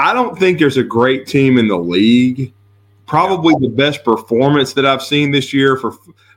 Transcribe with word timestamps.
I 0.00 0.14
don't 0.14 0.38
think 0.38 0.58
there's 0.58 0.78
a 0.78 0.82
great 0.82 1.26
team 1.26 1.58
in 1.58 1.68
the 1.68 1.76
league. 1.76 2.54
Probably 3.06 3.54
the 3.60 3.68
best 3.68 4.02
performance 4.02 4.72
that 4.72 4.86
I've 4.86 5.02
seen 5.02 5.30
this 5.30 5.52
year 5.52 5.76
for 5.76 5.92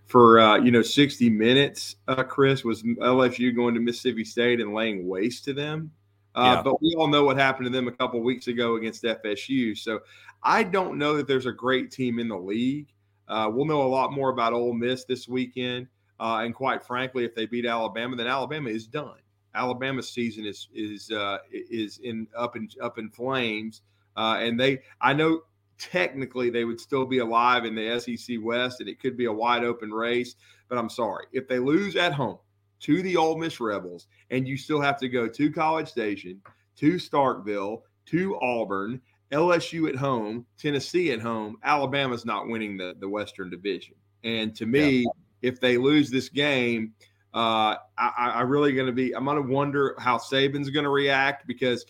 for 0.05 0.41
uh, 0.41 0.57
you 0.57 0.69
know 0.69 0.81
60 0.81 1.29
minutes, 1.29 1.95
uh, 2.09 2.23
Chris, 2.23 2.65
was 2.65 2.83
LSU 2.83 3.55
going 3.55 3.73
to 3.73 3.79
Mississippi 3.79 4.25
State 4.25 4.59
and 4.59 4.73
laying 4.73 5.07
waste 5.07 5.45
to 5.45 5.53
them. 5.53 5.91
Uh, 6.35 6.55
yeah. 6.57 6.61
But 6.61 6.81
we 6.81 6.93
all 6.97 7.07
know 7.07 7.23
what 7.23 7.37
happened 7.37 7.65
to 7.67 7.71
them 7.71 7.87
a 7.87 7.91
couple 7.93 8.19
weeks 8.19 8.47
ago 8.47 8.75
against 8.75 9.03
FSU. 9.03 9.77
So 9.77 10.01
I 10.43 10.63
don't 10.63 10.97
know 10.97 11.15
that 11.15 11.27
there's 11.27 11.45
a 11.45 11.53
great 11.53 11.89
team 11.89 12.19
in 12.19 12.27
the 12.27 12.37
league. 12.37 12.89
Uh, 13.29 13.49
we'll 13.49 13.65
know 13.65 13.81
a 13.81 13.87
lot 13.87 14.11
more 14.11 14.29
about 14.29 14.51
Ole 14.51 14.73
Miss 14.73 15.05
this 15.05 15.29
weekend. 15.29 15.87
Uh, 16.19 16.41
and 16.43 16.53
quite 16.53 16.83
frankly, 16.83 17.23
if 17.23 17.33
they 17.33 17.45
beat 17.45 17.65
Alabama, 17.65 18.17
then 18.17 18.27
Alabama 18.27 18.69
is 18.69 18.87
done. 18.87 19.22
Alabama's 19.55 20.09
season 20.09 20.45
is 20.45 20.67
is 20.73 21.11
uh, 21.11 21.37
is 21.51 21.99
in 21.99 22.27
up 22.35 22.55
in 22.55 22.69
up 22.81 22.97
in 22.97 23.09
flames. 23.09 23.81
Uh, 24.15 24.37
and 24.39 24.59
they, 24.59 24.79
I 25.01 25.13
know 25.13 25.41
technically 25.79 26.49
they 26.49 26.65
would 26.65 26.79
still 26.79 27.05
be 27.05 27.17
alive 27.17 27.65
in 27.65 27.75
the 27.75 27.99
SEC 27.99 28.37
West, 28.41 28.79
and 28.79 28.87
it 28.87 28.99
could 28.99 29.17
be 29.17 29.25
a 29.25 29.31
wide 29.31 29.63
open 29.63 29.91
race. 29.91 30.35
But 30.69 30.77
I'm 30.77 30.89
sorry 30.89 31.25
if 31.31 31.47
they 31.47 31.59
lose 31.59 31.95
at 31.95 32.13
home 32.13 32.37
to 32.81 33.01
the 33.01 33.17
Ole 33.17 33.37
Miss 33.37 33.59
Rebels, 33.59 34.07
and 34.29 34.47
you 34.47 34.57
still 34.57 34.81
have 34.81 34.97
to 34.99 35.09
go 35.09 35.27
to 35.27 35.51
College 35.51 35.89
Station, 35.89 36.41
to 36.77 36.95
Starkville, 36.95 37.81
to 38.07 38.37
Auburn, 38.41 39.01
LSU 39.31 39.89
at 39.89 39.95
home, 39.95 40.45
Tennessee 40.57 41.11
at 41.11 41.21
home, 41.21 41.57
Alabama's 41.63 42.25
not 42.25 42.47
winning 42.47 42.77
the, 42.77 42.95
the 42.99 43.09
Western 43.09 43.49
Division. 43.49 43.95
And 44.23 44.55
to 44.55 44.65
me, 44.65 44.99
yeah. 44.99 45.09
if 45.41 45.59
they 45.59 45.77
lose 45.77 46.09
this 46.09 46.29
game, 46.29 46.93
uh, 47.33 47.75
I, 47.97 48.11
I 48.35 48.41
really 48.41 48.73
going 48.73 48.87
to 48.87 48.93
be, 48.93 49.15
I'm 49.15 49.25
going 49.25 49.41
to 49.41 49.53
wonder 49.53 49.95
how 49.97 50.17
Saban's 50.17 50.69
going 50.69 50.83
to 50.83 50.89
react 50.89 51.47
because 51.47 51.85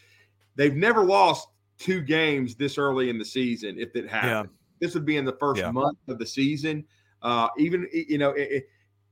they've 0.55 0.75
never 0.75 1.03
lost 1.03 1.49
two 1.77 2.01
games 2.01 2.55
this 2.55 2.77
early 2.77 3.09
in 3.09 3.17
the 3.17 3.25
season. 3.25 3.77
If 3.77 3.95
it 3.95 4.09
happened, 4.09 4.49
yeah. 4.51 4.77
this 4.79 4.93
would 4.93 5.05
be 5.05 5.17
in 5.17 5.25
the 5.25 5.33
first 5.33 5.61
yeah. 5.61 5.71
month 5.71 5.97
of 6.07 6.17
the 6.17 6.25
season. 6.25 6.85
Uh, 7.21 7.49
even, 7.57 7.87
you 7.91 8.17
know, 8.17 8.31
it, 8.31 8.67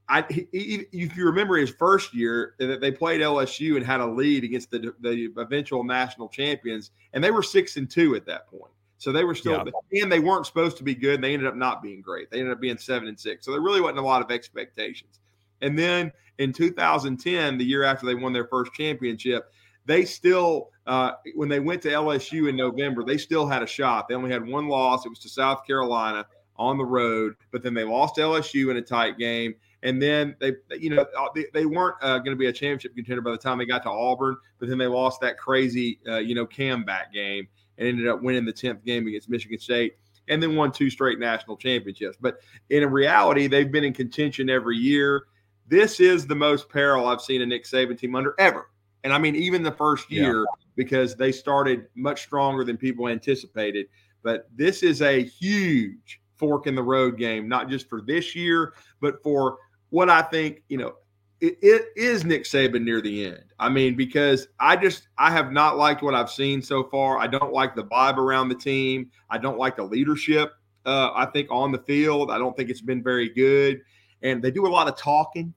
I, 0.07 0.25
he, 0.29 0.47
if 0.91 1.15
you 1.15 1.25
remember 1.25 1.55
his 1.57 1.69
first 1.69 2.13
year, 2.13 2.55
that 2.59 2.81
they 2.81 2.91
played 2.91 3.21
LSU 3.21 3.77
and 3.77 3.85
had 3.85 4.01
a 4.01 4.05
lead 4.05 4.43
against 4.43 4.69
the 4.69 4.93
the 4.99 5.31
eventual 5.37 5.85
national 5.85 6.27
champions, 6.27 6.91
and 7.13 7.23
they 7.23 7.31
were 7.31 7.41
six 7.41 7.77
and 7.77 7.89
two 7.89 8.15
at 8.15 8.25
that 8.25 8.47
point. 8.47 8.73
So 8.97 9.11
they 9.11 9.23
were 9.23 9.33
still, 9.33 9.63
yeah. 9.89 10.03
and 10.03 10.11
they 10.11 10.19
weren't 10.19 10.45
supposed 10.45 10.77
to 10.77 10.83
be 10.83 10.93
good. 10.93 11.15
And 11.15 11.23
they 11.23 11.33
ended 11.33 11.47
up 11.47 11.55
not 11.55 11.81
being 11.81 12.01
great. 12.01 12.29
They 12.29 12.39
ended 12.39 12.53
up 12.53 12.59
being 12.59 12.77
seven 12.77 13.07
and 13.07 13.19
six. 13.19 13.45
So 13.45 13.51
there 13.51 13.61
really 13.61 13.81
wasn't 13.81 13.99
a 13.99 14.03
lot 14.03 14.21
of 14.21 14.29
expectations. 14.29 15.19
And 15.61 15.77
then 15.77 16.11
in 16.37 16.53
2010, 16.53 17.57
the 17.57 17.65
year 17.65 17.83
after 17.83 18.05
they 18.05 18.15
won 18.15 18.33
their 18.33 18.47
first 18.47 18.73
championship, 18.73 19.51
they 19.85 20.05
still, 20.05 20.69
uh, 20.87 21.13
when 21.35 21.49
they 21.49 21.59
went 21.59 21.81
to 21.83 21.89
LSU 21.89 22.49
in 22.49 22.55
November, 22.55 23.03
they 23.03 23.17
still 23.17 23.47
had 23.47 23.63
a 23.63 23.67
shot. 23.67 24.07
They 24.07 24.15
only 24.15 24.31
had 24.31 24.45
one 24.45 24.67
loss. 24.67 25.05
It 25.05 25.09
was 25.09 25.19
to 25.19 25.29
South 25.29 25.65
Carolina 25.65 26.25
on 26.57 26.77
the 26.77 26.85
road, 26.85 27.35
but 27.51 27.63
then 27.63 27.73
they 27.73 27.83
lost 27.83 28.17
LSU 28.17 28.69
in 28.69 28.77
a 28.77 28.81
tight 28.81 29.17
game 29.17 29.55
and 29.83 30.01
then 30.01 30.35
they, 30.39 30.53
you 30.79 30.91
know, 30.91 31.05
uh, 31.17 31.27
they, 31.33 31.45
they 31.53 31.65
weren't 31.65 31.95
uh, 32.01 32.17
going 32.19 32.31
to 32.31 32.35
be 32.35 32.47
a 32.47 32.53
championship 32.53 32.95
contender 32.95 33.21
by 33.21 33.31
the 33.31 33.37
time 33.37 33.57
they 33.57 33.65
got 33.65 33.83
to 33.83 33.89
Auburn, 33.89 34.37
but 34.59 34.69
then 34.69 34.77
they 34.77 34.87
lost 34.87 35.21
that 35.21 35.37
crazy, 35.37 35.99
uh, 36.07 36.17
you 36.17 36.35
know, 36.35 36.47
back 36.85 37.11
game 37.11 37.47
and 37.77 37.87
ended 37.87 38.07
up 38.07 38.21
winning 38.21 38.45
the 38.45 38.53
10th 38.53 38.83
game 38.85 39.07
against 39.07 39.29
Michigan 39.29 39.59
State 39.59 39.95
and 40.27 40.41
then 40.41 40.55
won 40.55 40.71
two 40.71 40.89
straight 40.89 41.19
national 41.19 41.57
championships. 41.57 42.17
But 42.21 42.37
in 42.69 42.87
reality, 42.91 43.47
they've 43.47 43.71
been 43.71 43.83
in 43.83 43.93
contention 43.93 44.49
every 44.49 44.77
year. 44.77 45.23
This 45.71 46.01
is 46.01 46.27
the 46.27 46.35
most 46.35 46.67
peril 46.67 47.07
I've 47.07 47.21
seen 47.21 47.41
a 47.41 47.45
Nick 47.45 47.63
Saban 47.63 47.97
team 47.97 48.13
under 48.13 48.35
ever. 48.37 48.69
And 49.05 49.13
I 49.13 49.17
mean, 49.17 49.37
even 49.37 49.63
the 49.63 49.71
first 49.71 50.11
year, 50.11 50.41
yeah. 50.41 50.65
because 50.75 51.15
they 51.15 51.31
started 51.31 51.87
much 51.95 52.23
stronger 52.23 52.65
than 52.65 52.75
people 52.75 53.07
anticipated. 53.07 53.85
But 54.21 54.49
this 54.53 54.83
is 54.83 55.01
a 55.01 55.23
huge 55.23 56.19
fork 56.35 56.67
in 56.67 56.75
the 56.75 56.83
road 56.83 57.17
game, 57.17 57.47
not 57.47 57.69
just 57.69 57.87
for 57.87 58.01
this 58.01 58.35
year, 58.35 58.73
but 58.99 59.23
for 59.23 59.59
what 59.91 60.09
I 60.09 60.23
think, 60.23 60.61
you 60.67 60.77
know, 60.77 60.95
it, 61.39 61.57
it 61.61 61.85
is 61.95 62.25
Nick 62.25 62.43
Saban 62.43 62.83
near 62.83 63.01
the 63.01 63.27
end. 63.27 63.45
I 63.57 63.69
mean, 63.69 63.95
because 63.95 64.49
I 64.59 64.75
just 64.75 65.07
I 65.17 65.31
have 65.31 65.53
not 65.53 65.77
liked 65.77 66.03
what 66.03 66.13
I've 66.13 66.29
seen 66.29 66.61
so 66.61 66.83
far. 66.83 67.17
I 67.17 67.27
don't 67.27 67.53
like 67.53 67.75
the 67.75 67.85
vibe 67.85 68.17
around 68.17 68.49
the 68.49 68.55
team. 68.55 69.09
I 69.29 69.37
don't 69.37 69.57
like 69.57 69.77
the 69.77 69.83
leadership. 69.83 70.51
Uh, 70.85 71.11
I 71.15 71.27
think 71.27 71.47
on 71.49 71.71
the 71.71 71.79
field, 71.79 72.29
I 72.29 72.37
don't 72.37 72.57
think 72.57 72.69
it's 72.69 72.81
been 72.81 73.01
very 73.01 73.29
good. 73.29 73.81
And 74.21 74.43
they 74.43 74.51
do 74.51 74.67
a 74.67 74.69
lot 74.69 74.89
of 74.89 74.97
talking, 74.97 75.53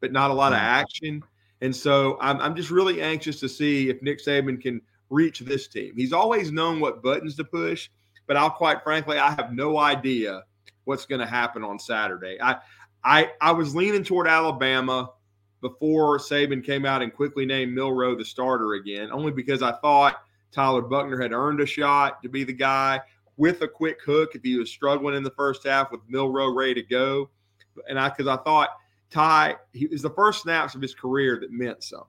but 0.00 0.12
not 0.12 0.30
a 0.30 0.34
lot 0.34 0.52
of 0.52 0.58
mm. 0.58 0.62
action. 0.62 1.22
And 1.60 1.74
so 1.74 2.18
I'm, 2.20 2.40
I'm 2.40 2.54
just 2.54 2.70
really 2.70 3.02
anxious 3.02 3.40
to 3.40 3.48
see 3.48 3.88
if 3.90 4.00
Nick 4.02 4.24
Saban 4.24 4.60
can 4.60 4.80
reach 5.10 5.40
this 5.40 5.66
team. 5.68 5.94
He's 5.96 6.12
always 6.12 6.52
known 6.52 6.80
what 6.80 7.02
buttons 7.02 7.34
to 7.36 7.44
push, 7.44 7.90
but 8.26 8.36
I'll 8.36 8.50
quite 8.50 8.82
frankly, 8.82 9.18
I 9.18 9.30
have 9.32 9.52
no 9.52 9.78
idea 9.78 10.42
what's 10.84 11.06
going 11.06 11.20
to 11.20 11.26
happen 11.26 11.64
on 11.64 11.78
Saturday. 11.78 12.38
I 12.40 12.56
I 13.04 13.30
I 13.40 13.52
was 13.52 13.74
leaning 13.74 14.04
toward 14.04 14.28
Alabama 14.28 15.10
before 15.60 16.18
Saban 16.18 16.64
came 16.64 16.84
out 16.84 17.02
and 17.02 17.12
quickly 17.12 17.44
named 17.44 17.74
Milroe 17.74 18.14
the 18.14 18.24
starter 18.24 18.74
again, 18.74 19.10
only 19.12 19.32
because 19.32 19.62
I 19.62 19.72
thought 19.72 20.22
Tyler 20.52 20.82
Buchner 20.82 21.20
had 21.20 21.32
earned 21.32 21.60
a 21.60 21.66
shot 21.66 22.22
to 22.22 22.28
be 22.28 22.44
the 22.44 22.52
guy 22.52 23.00
with 23.36 23.62
a 23.62 23.68
quick 23.68 23.98
hook 24.04 24.34
if 24.34 24.42
he 24.42 24.56
was 24.56 24.70
struggling 24.70 25.14
in 25.14 25.22
the 25.22 25.30
first 25.30 25.66
half 25.66 25.90
with 25.90 26.00
Milroe 26.08 26.54
ready 26.54 26.74
to 26.74 26.82
go. 26.82 27.30
And 27.88 27.98
I 27.98 28.08
because 28.08 28.26
I 28.26 28.36
thought 28.36 28.70
Ty 29.10 29.56
he 29.72 29.86
was 29.86 30.02
the 30.02 30.10
first 30.10 30.42
snaps 30.42 30.74
of 30.74 30.82
his 30.82 30.94
career 30.94 31.38
that 31.40 31.50
meant 31.50 31.82
something. 31.82 32.08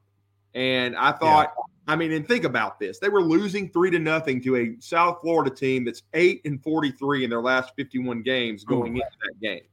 And 0.53 0.95
I 0.95 1.11
thought, 1.11 1.53
yeah. 1.55 1.93
I 1.93 1.95
mean, 1.95 2.11
and 2.11 2.27
think 2.27 2.43
about 2.43 2.79
this. 2.79 2.99
They 2.99 3.09
were 3.09 3.21
losing 3.21 3.69
three 3.69 3.91
to 3.91 3.99
nothing 3.99 4.41
to 4.43 4.57
a 4.57 4.75
South 4.79 5.21
Florida 5.21 5.49
team 5.49 5.85
that's 5.85 6.03
eight 6.13 6.41
and 6.45 6.61
43 6.61 7.23
in 7.23 7.29
their 7.29 7.41
last 7.41 7.73
51 7.75 8.21
games 8.21 8.63
oh, 8.67 8.69
going 8.69 8.97
into 8.97 9.07
that 9.23 9.39
game. 9.41 9.63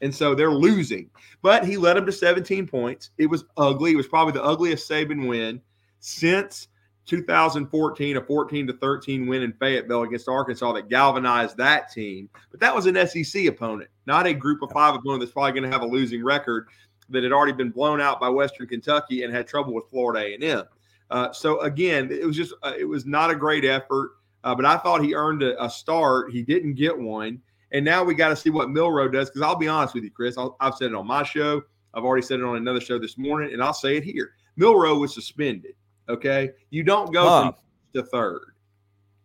And 0.00 0.14
so 0.14 0.34
they're 0.34 0.50
losing. 0.50 1.08
But 1.40 1.64
he 1.64 1.76
led 1.76 1.96
them 1.96 2.04
to 2.06 2.12
17 2.12 2.66
points. 2.66 3.10
It 3.16 3.26
was 3.26 3.44
ugly. 3.56 3.92
It 3.92 3.96
was 3.96 4.08
probably 4.08 4.32
the 4.32 4.42
ugliest 4.42 4.88
Saban 4.88 5.26
win 5.26 5.60
since 6.00 6.68
2014, 7.06 8.16
a 8.16 8.20
14 8.20 8.66
to 8.66 8.72
13 8.74 9.26
win 9.26 9.42
in 9.42 9.52
Fayetteville 9.54 10.02
against 10.02 10.28
Arkansas 10.28 10.72
that 10.72 10.88
galvanized 10.88 11.56
that 11.56 11.90
team. 11.90 12.28
But 12.50 12.60
that 12.60 12.74
was 12.74 12.86
an 12.86 13.06
SEC 13.06 13.46
opponent, 13.46 13.90
not 14.06 14.26
a 14.26 14.34
group 14.34 14.62
of 14.62 14.70
five 14.70 14.94
opponent 14.94 15.20
that's 15.20 15.32
probably 15.32 15.52
going 15.52 15.64
to 15.64 15.70
have 15.70 15.82
a 15.82 15.86
losing 15.86 16.22
record 16.22 16.68
that 17.10 17.22
had 17.22 17.32
already 17.32 17.52
been 17.52 17.70
blown 17.70 18.00
out 18.00 18.20
by 18.20 18.28
Western 18.28 18.66
Kentucky 18.66 19.24
and 19.24 19.34
had 19.34 19.46
trouble 19.46 19.74
with 19.74 19.84
Florida 19.90 20.26
A&M. 20.26 20.64
Uh, 21.10 21.32
so 21.32 21.60
again, 21.60 22.10
it 22.10 22.24
was 22.24 22.36
just 22.36 22.54
uh, 22.62 22.72
it 22.78 22.84
was 22.84 23.04
not 23.04 23.30
a 23.30 23.34
great 23.34 23.64
effort, 23.64 24.12
uh, 24.42 24.54
but 24.54 24.64
I 24.64 24.78
thought 24.78 25.04
he 25.04 25.14
earned 25.14 25.42
a, 25.42 25.62
a 25.62 25.68
start. 25.68 26.32
He 26.32 26.42
didn't 26.42 26.74
get 26.74 26.96
one. 26.96 27.40
And 27.72 27.84
now 27.84 28.04
we 28.04 28.14
got 28.14 28.28
to 28.28 28.36
see 28.36 28.50
what 28.50 28.70
Milroe 28.70 29.08
does. 29.08 29.28
Because 29.28 29.42
I'll 29.42 29.56
be 29.56 29.68
honest 29.68 29.94
with 29.94 30.04
you, 30.04 30.10
Chris, 30.10 30.38
i 30.38 30.46
have 30.60 30.76
said 30.76 30.92
it 30.92 30.94
on 30.94 31.06
my 31.06 31.24
show. 31.24 31.62
I've 31.92 32.04
already 32.04 32.24
said 32.24 32.40
it 32.40 32.44
on 32.44 32.56
another 32.56 32.80
show 32.80 32.98
this 32.98 33.18
morning, 33.18 33.52
and 33.52 33.62
I'll 33.62 33.74
say 33.74 33.96
it 33.96 34.04
here. 34.04 34.32
Milroe 34.56 34.98
was 34.98 35.12
suspended. 35.12 35.74
Okay, 36.08 36.50
you 36.70 36.82
don't 36.82 37.12
go 37.12 37.28
huh. 37.28 37.42
from 37.42 37.54
to 37.94 38.02
third. 38.08 38.54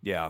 Yeah. 0.02 0.30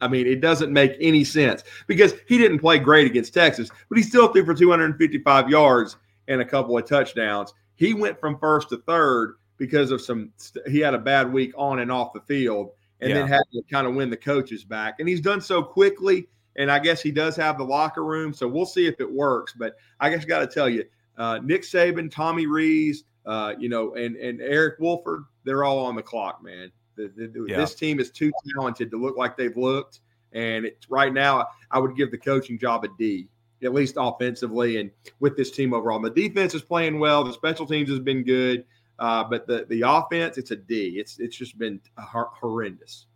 I 0.00 0.08
mean, 0.08 0.26
it 0.26 0.40
doesn't 0.40 0.72
make 0.72 0.96
any 1.00 1.24
sense 1.24 1.64
because 1.86 2.14
he 2.26 2.38
didn't 2.38 2.60
play 2.60 2.78
great 2.78 3.06
against 3.06 3.34
Texas, 3.34 3.70
but 3.88 3.98
he 3.98 4.04
still 4.04 4.28
threw 4.28 4.44
for 4.44 4.54
255 4.54 5.48
yards 5.50 5.96
and 6.28 6.40
a 6.40 6.44
couple 6.44 6.76
of 6.76 6.86
touchdowns. 6.86 7.52
He 7.76 7.94
went 7.94 8.18
from 8.18 8.38
first 8.38 8.70
to 8.70 8.78
third 8.78 9.36
because 9.56 9.90
of 9.90 10.00
some, 10.00 10.32
he 10.66 10.78
had 10.78 10.94
a 10.94 10.98
bad 10.98 11.30
week 11.30 11.52
on 11.56 11.80
and 11.80 11.92
off 11.92 12.12
the 12.12 12.20
field 12.20 12.70
and 13.00 13.10
yeah. 13.10 13.16
then 13.16 13.28
had 13.28 13.42
to 13.52 13.62
kind 13.70 13.86
of 13.86 13.94
win 13.94 14.10
the 14.10 14.16
coaches 14.16 14.64
back. 14.64 15.00
And 15.00 15.08
he's 15.08 15.20
done 15.20 15.40
so 15.40 15.62
quickly 15.62 16.28
and 16.56 16.70
I 16.70 16.78
guess 16.78 17.00
he 17.00 17.10
does 17.10 17.36
have 17.36 17.58
the 17.58 17.64
locker 17.64 18.04
room, 18.04 18.32
so 18.32 18.48
we'll 18.48 18.66
see 18.66 18.86
if 18.86 19.00
it 19.00 19.10
works. 19.10 19.54
But 19.56 19.76
I 19.98 20.10
guess 20.10 20.24
got 20.24 20.40
to 20.40 20.46
tell 20.46 20.68
you, 20.68 20.84
uh, 21.16 21.38
Nick 21.42 21.62
Saban, 21.62 22.10
Tommy 22.10 22.46
Rees, 22.46 23.04
uh, 23.26 23.54
you 23.58 23.68
know, 23.68 23.94
and 23.94 24.16
and 24.16 24.40
Eric 24.40 24.78
Wolford, 24.78 25.24
they're 25.44 25.64
all 25.64 25.78
on 25.78 25.94
the 25.94 26.02
clock, 26.02 26.42
man. 26.42 26.70
The, 26.96 27.10
the, 27.16 27.46
yeah. 27.48 27.56
This 27.56 27.74
team 27.74 28.00
is 28.00 28.10
too 28.10 28.32
talented 28.54 28.90
to 28.90 28.96
look 28.96 29.16
like 29.16 29.36
they've 29.36 29.56
looked, 29.56 30.00
and 30.32 30.64
it's 30.64 30.90
right 30.90 31.12
now 31.12 31.48
I 31.70 31.78
would 31.78 31.96
give 31.96 32.10
the 32.10 32.18
coaching 32.18 32.58
job 32.58 32.84
a 32.84 32.88
D, 32.98 33.28
at 33.62 33.72
least 33.72 33.94
offensively, 33.98 34.80
and 34.80 34.90
with 35.20 35.36
this 35.36 35.50
team 35.50 35.72
overall. 35.72 35.96
And 35.96 36.04
the 36.04 36.28
defense 36.28 36.54
is 36.54 36.62
playing 36.62 36.98
well. 36.98 37.24
The 37.24 37.32
special 37.32 37.66
teams 37.66 37.88
has 37.90 38.00
been 38.00 38.22
good, 38.22 38.64
uh, 38.98 39.24
but 39.24 39.46
the 39.46 39.66
the 39.68 39.82
offense, 39.86 40.38
it's 40.38 40.50
a 40.50 40.56
D. 40.56 40.98
It's 40.98 41.18
it's 41.18 41.36
just 41.36 41.58
been 41.58 41.80
horrendous. 41.98 43.06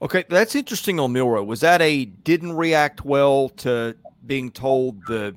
Okay, 0.00 0.24
that's 0.28 0.54
interesting 0.54 1.00
on 1.00 1.12
Milroe. 1.12 1.42
Was 1.42 1.60
that 1.60 1.82
a 1.82 2.04
didn't 2.04 2.52
react 2.52 3.04
well 3.04 3.48
to 3.50 3.96
being 4.26 4.50
told 4.50 5.04
the 5.06 5.34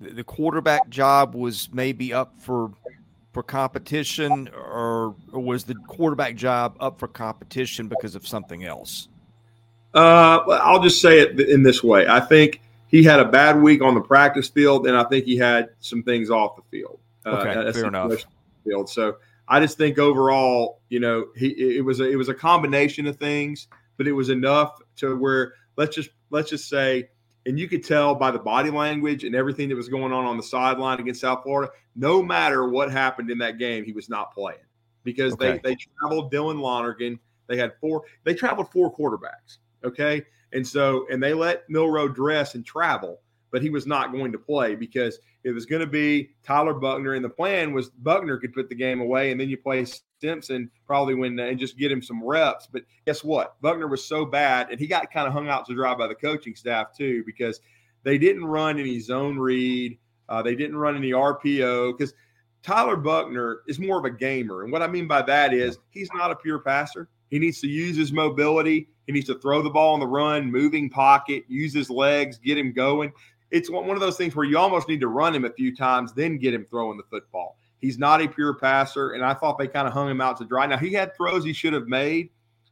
the 0.00 0.24
quarterback 0.24 0.88
job 0.88 1.34
was 1.34 1.68
maybe 1.72 2.12
up 2.12 2.40
for 2.40 2.72
for 3.32 3.42
competition, 3.42 4.48
or, 4.54 5.14
or 5.32 5.40
was 5.40 5.64
the 5.64 5.74
quarterback 5.86 6.36
job 6.36 6.76
up 6.80 6.98
for 6.98 7.08
competition 7.08 7.88
because 7.88 8.14
of 8.14 8.26
something 8.26 8.64
else? 8.64 9.08
Uh, 9.94 10.38
I'll 10.62 10.82
just 10.82 11.00
say 11.00 11.20
it 11.20 11.40
in 11.40 11.62
this 11.62 11.82
way. 11.82 12.06
I 12.06 12.20
think 12.20 12.60
he 12.88 13.02
had 13.02 13.20
a 13.20 13.24
bad 13.24 13.60
week 13.60 13.82
on 13.82 13.94
the 13.94 14.00
practice 14.00 14.48
field, 14.48 14.86
and 14.86 14.96
I 14.96 15.04
think 15.04 15.24
he 15.24 15.36
had 15.36 15.70
some 15.80 16.02
things 16.02 16.30
off 16.30 16.56
the 16.56 16.62
field. 16.70 16.98
Uh, 17.24 17.30
okay, 17.30 17.68
uh, 17.68 17.72
fair 17.72 17.86
enough. 17.86 18.12
Field. 18.64 18.88
So 18.88 19.16
I 19.48 19.60
just 19.60 19.76
think 19.78 19.98
overall, 19.98 20.80
you 20.88 21.00
know, 21.00 21.26
he 21.36 21.48
it 21.76 21.84
was 21.84 22.00
a, 22.00 22.10
it 22.10 22.16
was 22.16 22.28
a 22.28 22.34
combination 22.34 23.06
of 23.06 23.16
things. 23.16 23.68
but 23.96 24.08
it 24.08 24.12
was 24.12 24.30
enough 24.30 24.80
to 24.96 25.16
where 25.16 25.54
let's 25.76 25.94
just 25.94 26.10
let's 26.30 26.50
just 26.50 26.68
say, 26.68 27.08
and 27.46 27.58
you 27.58 27.68
could 27.68 27.84
tell 27.84 28.14
by 28.14 28.30
the 28.30 28.38
body 28.38 28.70
language 28.70 29.24
and 29.24 29.34
everything 29.34 29.68
that 29.68 29.76
was 29.76 29.88
going 29.88 30.12
on 30.12 30.24
on 30.24 30.36
the 30.36 30.42
sideline 30.42 31.00
against 31.00 31.20
South 31.20 31.42
Florida. 31.42 31.72
No 31.96 32.22
matter 32.22 32.68
what 32.68 32.90
happened 32.90 33.30
in 33.30 33.38
that 33.38 33.58
game, 33.58 33.84
he 33.84 33.92
was 33.92 34.08
not 34.08 34.32
playing 34.32 34.58
because 35.04 35.34
okay. 35.34 35.60
they 35.62 35.70
they 35.70 35.76
traveled 35.76 36.32
Dylan 36.32 36.60
Lonergan. 36.60 37.18
They 37.48 37.56
had 37.56 37.72
four. 37.80 38.02
They 38.24 38.34
traveled 38.34 38.70
four 38.72 38.94
quarterbacks. 38.94 39.58
Okay, 39.84 40.22
and 40.52 40.66
so 40.66 41.06
and 41.10 41.22
they 41.22 41.34
let 41.34 41.68
Milroe 41.68 42.08
dress 42.08 42.54
and 42.54 42.64
travel 42.64 43.20
but 43.52 43.62
he 43.62 43.70
was 43.70 43.86
not 43.86 44.10
going 44.10 44.32
to 44.32 44.38
play 44.38 44.74
because 44.74 45.18
it 45.44 45.52
was 45.52 45.66
going 45.66 45.80
to 45.80 45.86
be 45.86 46.30
Tyler 46.42 46.74
Buchner. 46.74 47.14
And 47.14 47.24
the 47.24 47.28
plan 47.28 47.72
was 47.72 47.90
Buchner 47.90 48.38
could 48.38 48.54
put 48.54 48.68
the 48.68 48.74
game 48.74 49.00
away, 49.00 49.30
and 49.30 49.40
then 49.40 49.48
you 49.48 49.58
play 49.58 49.84
Simpson 50.20 50.70
probably 50.86 51.14
when 51.14 51.38
and 51.38 51.58
just 51.58 51.78
get 51.78 51.92
him 51.92 52.02
some 52.02 52.24
reps. 52.24 52.66
But 52.66 52.82
guess 53.06 53.22
what? 53.22 53.60
Buchner 53.60 53.86
was 53.86 54.04
so 54.04 54.24
bad, 54.24 54.70
and 54.70 54.80
he 54.80 54.86
got 54.86 55.12
kind 55.12 55.28
of 55.28 55.34
hung 55.34 55.48
out 55.48 55.66
to 55.66 55.74
dry 55.74 55.94
by 55.94 56.08
the 56.08 56.14
coaching 56.14 56.56
staff 56.56 56.96
too 56.96 57.22
because 57.26 57.60
they 58.02 58.18
didn't 58.18 58.44
run 58.44 58.80
any 58.80 58.98
zone 58.98 59.38
read, 59.38 59.98
uh, 60.28 60.42
they 60.42 60.56
didn't 60.56 60.76
run 60.76 60.96
any 60.96 61.10
RPO 61.10 61.96
because 61.96 62.14
Tyler 62.62 62.96
Buchner 62.96 63.60
is 63.68 63.78
more 63.78 63.98
of 63.98 64.04
a 64.06 64.10
gamer, 64.10 64.62
and 64.62 64.72
what 64.72 64.82
I 64.82 64.86
mean 64.86 65.06
by 65.06 65.22
that 65.22 65.52
is 65.52 65.78
he's 65.90 66.08
not 66.14 66.30
a 66.30 66.36
pure 66.36 66.58
passer. 66.58 67.08
He 67.28 67.38
needs 67.38 67.60
to 67.60 67.66
use 67.66 67.96
his 67.96 68.12
mobility. 68.12 68.88
He 69.06 69.12
needs 69.12 69.26
to 69.26 69.38
throw 69.38 69.62
the 69.62 69.70
ball 69.70 69.94
on 69.94 70.00
the 70.00 70.06
run, 70.06 70.50
moving 70.50 70.90
pocket, 70.90 71.44
use 71.48 71.72
his 71.72 71.88
legs, 71.88 72.38
get 72.38 72.58
him 72.58 72.72
going 72.72 73.12
it's 73.52 73.70
one 73.70 73.90
of 73.90 74.00
those 74.00 74.16
things 74.16 74.34
where 74.34 74.46
you 74.46 74.58
almost 74.58 74.88
need 74.88 75.00
to 75.00 75.08
run 75.08 75.34
him 75.34 75.44
a 75.44 75.50
few 75.50 75.76
times, 75.76 76.14
then 76.14 76.38
get 76.38 76.54
him 76.54 76.66
throwing 76.70 76.96
the 76.96 77.04
football. 77.04 77.58
He's 77.80 77.98
not 77.98 78.22
a 78.22 78.28
pure 78.28 78.54
passer, 78.54 79.10
and 79.10 79.22
I 79.22 79.34
thought 79.34 79.58
they 79.58 79.68
kind 79.68 79.86
of 79.86 79.92
hung 79.92 80.08
him 80.08 80.20
out 80.20 80.38
to 80.38 80.44
dry. 80.44 80.64
Now 80.66 80.78
he 80.78 80.92
had 80.92 81.14
throws 81.14 81.44
he 81.44 81.52
should 81.52 81.74
have 81.74 81.86
made, 81.86 82.30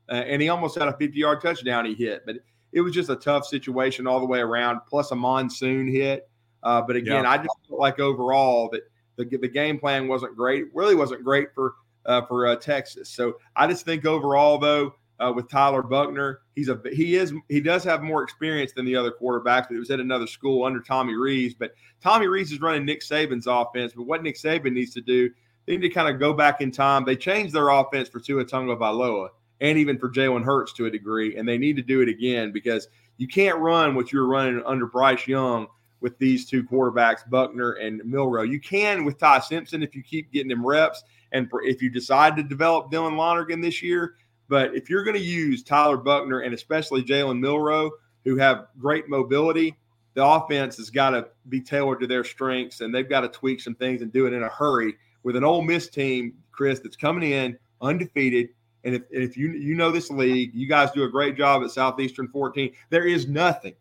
uh, 0.08 0.14
and 0.14 0.40
he 0.40 0.48
almost 0.48 0.78
had 0.78 0.88
a 0.88 0.92
50-yard 0.92 1.42
touchdown 1.42 1.84
he 1.84 1.94
hit, 1.94 2.24
but 2.24 2.36
it 2.72 2.80
was 2.80 2.94
just 2.94 3.10
a 3.10 3.16
tough 3.16 3.44
situation 3.44 4.06
all 4.06 4.20
the 4.20 4.26
way 4.26 4.38
around. 4.38 4.80
Plus 4.88 5.10
a 5.10 5.16
monsoon 5.16 5.86
hit, 5.86 6.30
uh, 6.62 6.80
but 6.80 6.96
again, 6.96 7.24
yeah. 7.24 7.30
I 7.30 7.36
just 7.36 7.58
felt 7.68 7.78
like 7.78 8.00
overall 8.00 8.70
that 8.70 8.82
the, 9.16 9.36
the 9.36 9.48
game 9.48 9.78
plan 9.78 10.08
wasn't 10.08 10.34
great. 10.34 10.66
Really 10.74 10.94
wasn't 10.94 11.24
great 11.24 11.52
for 11.54 11.74
uh, 12.06 12.22
for 12.22 12.46
uh, 12.46 12.56
Texas. 12.56 13.10
So 13.10 13.36
I 13.54 13.66
just 13.66 13.84
think 13.84 14.06
overall 14.06 14.56
though 14.56 14.94
uh, 15.20 15.32
with 15.32 15.48
Tyler 15.48 15.82
Buchner. 15.82 16.40
He's 16.54 16.68
a 16.68 16.80
he 16.92 17.16
is 17.16 17.32
he 17.48 17.60
does 17.60 17.84
have 17.84 18.02
more 18.02 18.22
experience 18.22 18.72
than 18.72 18.84
the 18.84 18.96
other 18.96 19.12
quarterbacks, 19.12 19.68
but 19.68 19.76
it 19.76 19.78
was 19.78 19.90
at 19.90 20.00
another 20.00 20.26
school 20.26 20.64
under 20.64 20.80
Tommy 20.80 21.14
Rees. 21.14 21.54
But 21.54 21.74
Tommy 22.00 22.26
Rees 22.26 22.50
is 22.52 22.60
running 22.60 22.84
Nick 22.84 23.02
Saban's 23.02 23.46
offense. 23.46 23.92
But 23.94 24.04
what 24.04 24.22
Nick 24.22 24.36
Saban 24.36 24.72
needs 24.72 24.94
to 24.94 25.00
do, 25.00 25.30
they 25.66 25.76
need 25.76 25.88
to 25.88 25.94
kind 25.94 26.12
of 26.12 26.18
go 26.18 26.32
back 26.32 26.60
in 26.60 26.70
time. 26.70 27.04
They 27.04 27.16
changed 27.16 27.54
their 27.54 27.68
offense 27.68 28.08
for 28.08 28.20
Tua 28.20 28.44
Tagovailoa 28.44 29.28
and 29.60 29.78
even 29.78 29.98
for 29.98 30.08
Jalen 30.08 30.42
Hurts 30.42 30.72
to 30.74 30.86
a 30.86 30.90
degree, 30.90 31.36
and 31.36 31.46
they 31.46 31.58
need 31.58 31.76
to 31.76 31.82
do 31.82 32.00
it 32.00 32.08
again 32.08 32.50
because 32.50 32.88
you 33.18 33.28
can't 33.28 33.58
run 33.58 33.94
what 33.94 34.12
you 34.12 34.18
were 34.18 34.26
running 34.26 34.62
under 34.64 34.86
Bryce 34.86 35.26
Young 35.26 35.66
with 36.00 36.16
these 36.18 36.46
two 36.46 36.64
quarterbacks, 36.64 37.28
Buchner 37.28 37.72
and 37.72 38.00
Milroe. 38.04 38.42
You 38.42 38.58
can 38.58 39.04
with 39.04 39.18
Ty 39.18 39.40
Simpson 39.40 39.82
if 39.82 39.94
you 39.94 40.02
keep 40.02 40.32
getting 40.32 40.50
him 40.50 40.66
reps. 40.66 41.04
And 41.32 41.48
if 41.62 41.82
you 41.82 41.90
decide 41.90 42.36
to 42.36 42.42
develop 42.42 42.90
Dylan 42.90 43.16
Lonergan 43.16 43.60
this 43.60 43.82
year, 43.82 44.14
but 44.50 44.74
if 44.74 44.90
you're 44.90 45.04
going 45.04 45.16
to 45.16 45.22
use 45.22 45.62
Tyler 45.62 45.96
Buchner 45.96 46.40
and 46.40 46.52
especially 46.52 47.04
Jalen 47.04 47.38
Milroe, 47.38 47.92
who 48.24 48.36
have 48.36 48.66
great 48.80 49.08
mobility, 49.08 49.76
the 50.14 50.26
offense 50.26 50.76
has 50.76 50.90
got 50.90 51.10
to 51.10 51.28
be 51.48 51.60
tailored 51.60 52.00
to 52.00 52.08
their 52.08 52.24
strengths, 52.24 52.80
and 52.80 52.92
they've 52.92 53.08
got 53.08 53.20
to 53.20 53.28
tweak 53.28 53.60
some 53.60 53.76
things 53.76 54.02
and 54.02 54.12
do 54.12 54.26
it 54.26 54.32
in 54.32 54.42
a 54.42 54.48
hurry 54.48 54.96
with 55.22 55.36
an 55.36 55.44
Ole 55.44 55.62
Miss 55.62 55.88
team, 55.88 56.34
Chris, 56.50 56.80
that's 56.80 56.96
coming 56.96 57.30
in 57.30 57.56
undefeated. 57.80 58.48
And 58.82 58.96
if, 58.96 59.02
if 59.10 59.36
you 59.36 59.52
you 59.52 59.76
know 59.76 59.92
this 59.92 60.10
league, 60.10 60.52
you 60.52 60.66
guys 60.66 60.90
do 60.90 61.04
a 61.04 61.08
great 61.08 61.36
job 61.36 61.62
at 61.62 61.70
Southeastern 61.70 62.26
14. 62.26 62.72
There 62.88 63.06
is 63.06 63.28
nothing 63.28 63.74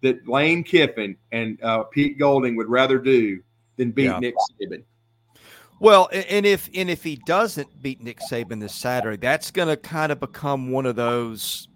that 0.00 0.26
Lane 0.26 0.64
Kiffin 0.64 1.16
and 1.30 1.62
uh, 1.62 1.82
Pete 1.84 2.18
Golding 2.18 2.56
would 2.56 2.68
rather 2.70 2.98
do 2.98 3.42
than 3.76 3.90
beat 3.90 4.04
yeah. 4.04 4.18
Nick 4.18 4.34
Saban. 4.62 4.82
Well, 5.78 6.08
and 6.12 6.46
if 6.46 6.70
and 6.74 6.88
if 6.88 7.02
he 7.02 7.16
doesn't 7.16 7.82
beat 7.82 8.02
Nick 8.02 8.20
Saban 8.20 8.60
this 8.60 8.74
Saturday, 8.74 9.18
that's 9.18 9.50
going 9.50 9.68
to 9.68 9.76
kind 9.76 10.10
of 10.10 10.20
become 10.20 10.70
one 10.70 10.86
of 10.86 10.96
those. 10.96 11.68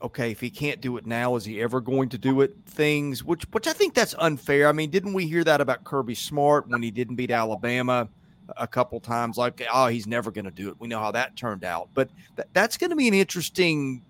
Okay, 0.00 0.30
if 0.30 0.40
he 0.40 0.48
can't 0.48 0.80
do 0.80 0.96
it 0.96 1.06
now, 1.06 1.36
is 1.36 1.44
he 1.44 1.60
ever 1.60 1.80
going 1.80 2.08
to 2.10 2.18
do 2.18 2.40
it? 2.40 2.54
Things 2.66 3.22
which 3.22 3.44
which 3.52 3.66
I 3.66 3.72
think 3.72 3.94
that's 3.94 4.14
unfair. 4.18 4.68
I 4.68 4.72
mean, 4.72 4.90
didn't 4.90 5.12
we 5.12 5.26
hear 5.26 5.44
that 5.44 5.60
about 5.60 5.84
Kirby 5.84 6.14
Smart 6.14 6.68
when 6.68 6.82
he 6.82 6.90
didn't 6.90 7.16
beat 7.16 7.30
Alabama 7.30 8.08
a 8.56 8.66
couple 8.66 8.98
times? 9.00 9.36
Like, 9.36 9.62
oh, 9.72 9.88
he's 9.88 10.06
never 10.06 10.30
going 10.30 10.46
to 10.46 10.50
do 10.50 10.68
it. 10.68 10.76
We 10.78 10.88
know 10.88 11.00
how 11.00 11.10
that 11.10 11.36
turned 11.36 11.64
out, 11.64 11.90
but 11.92 12.08
th- 12.36 12.48
that's 12.54 12.78
going 12.78 12.90
to 12.90 12.96
be 12.96 13.08
an 13.08 13.14
interesting 13.14 14.02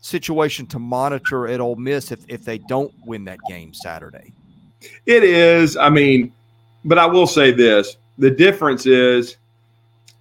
situation 0.00 0.66
to 0.66 0.78
monitor 0.78 1.48
at 1.48 1.60
Ole 1.60 1.76
Miss 1.76 2.12
if 2.12 2.20
if 2.28 2.44
they 2.44 2.58
don't 2.58 2.94
win 3.06 3.24
that 3.24 3.38
game 3.48 3.74
Saturday. 3.74 4.32
It 5.06 5.24
is. 5.24 5.76
I 5.76 5.88
mean, 5.88 6.32
but 6.84 6.98
I 6.98 7.06
will 7.06 7.26
say 7.26 7.50
this: 7.50 7.96
the 8.18 8.30
difference 8.30 8.86
is 8.86 9.36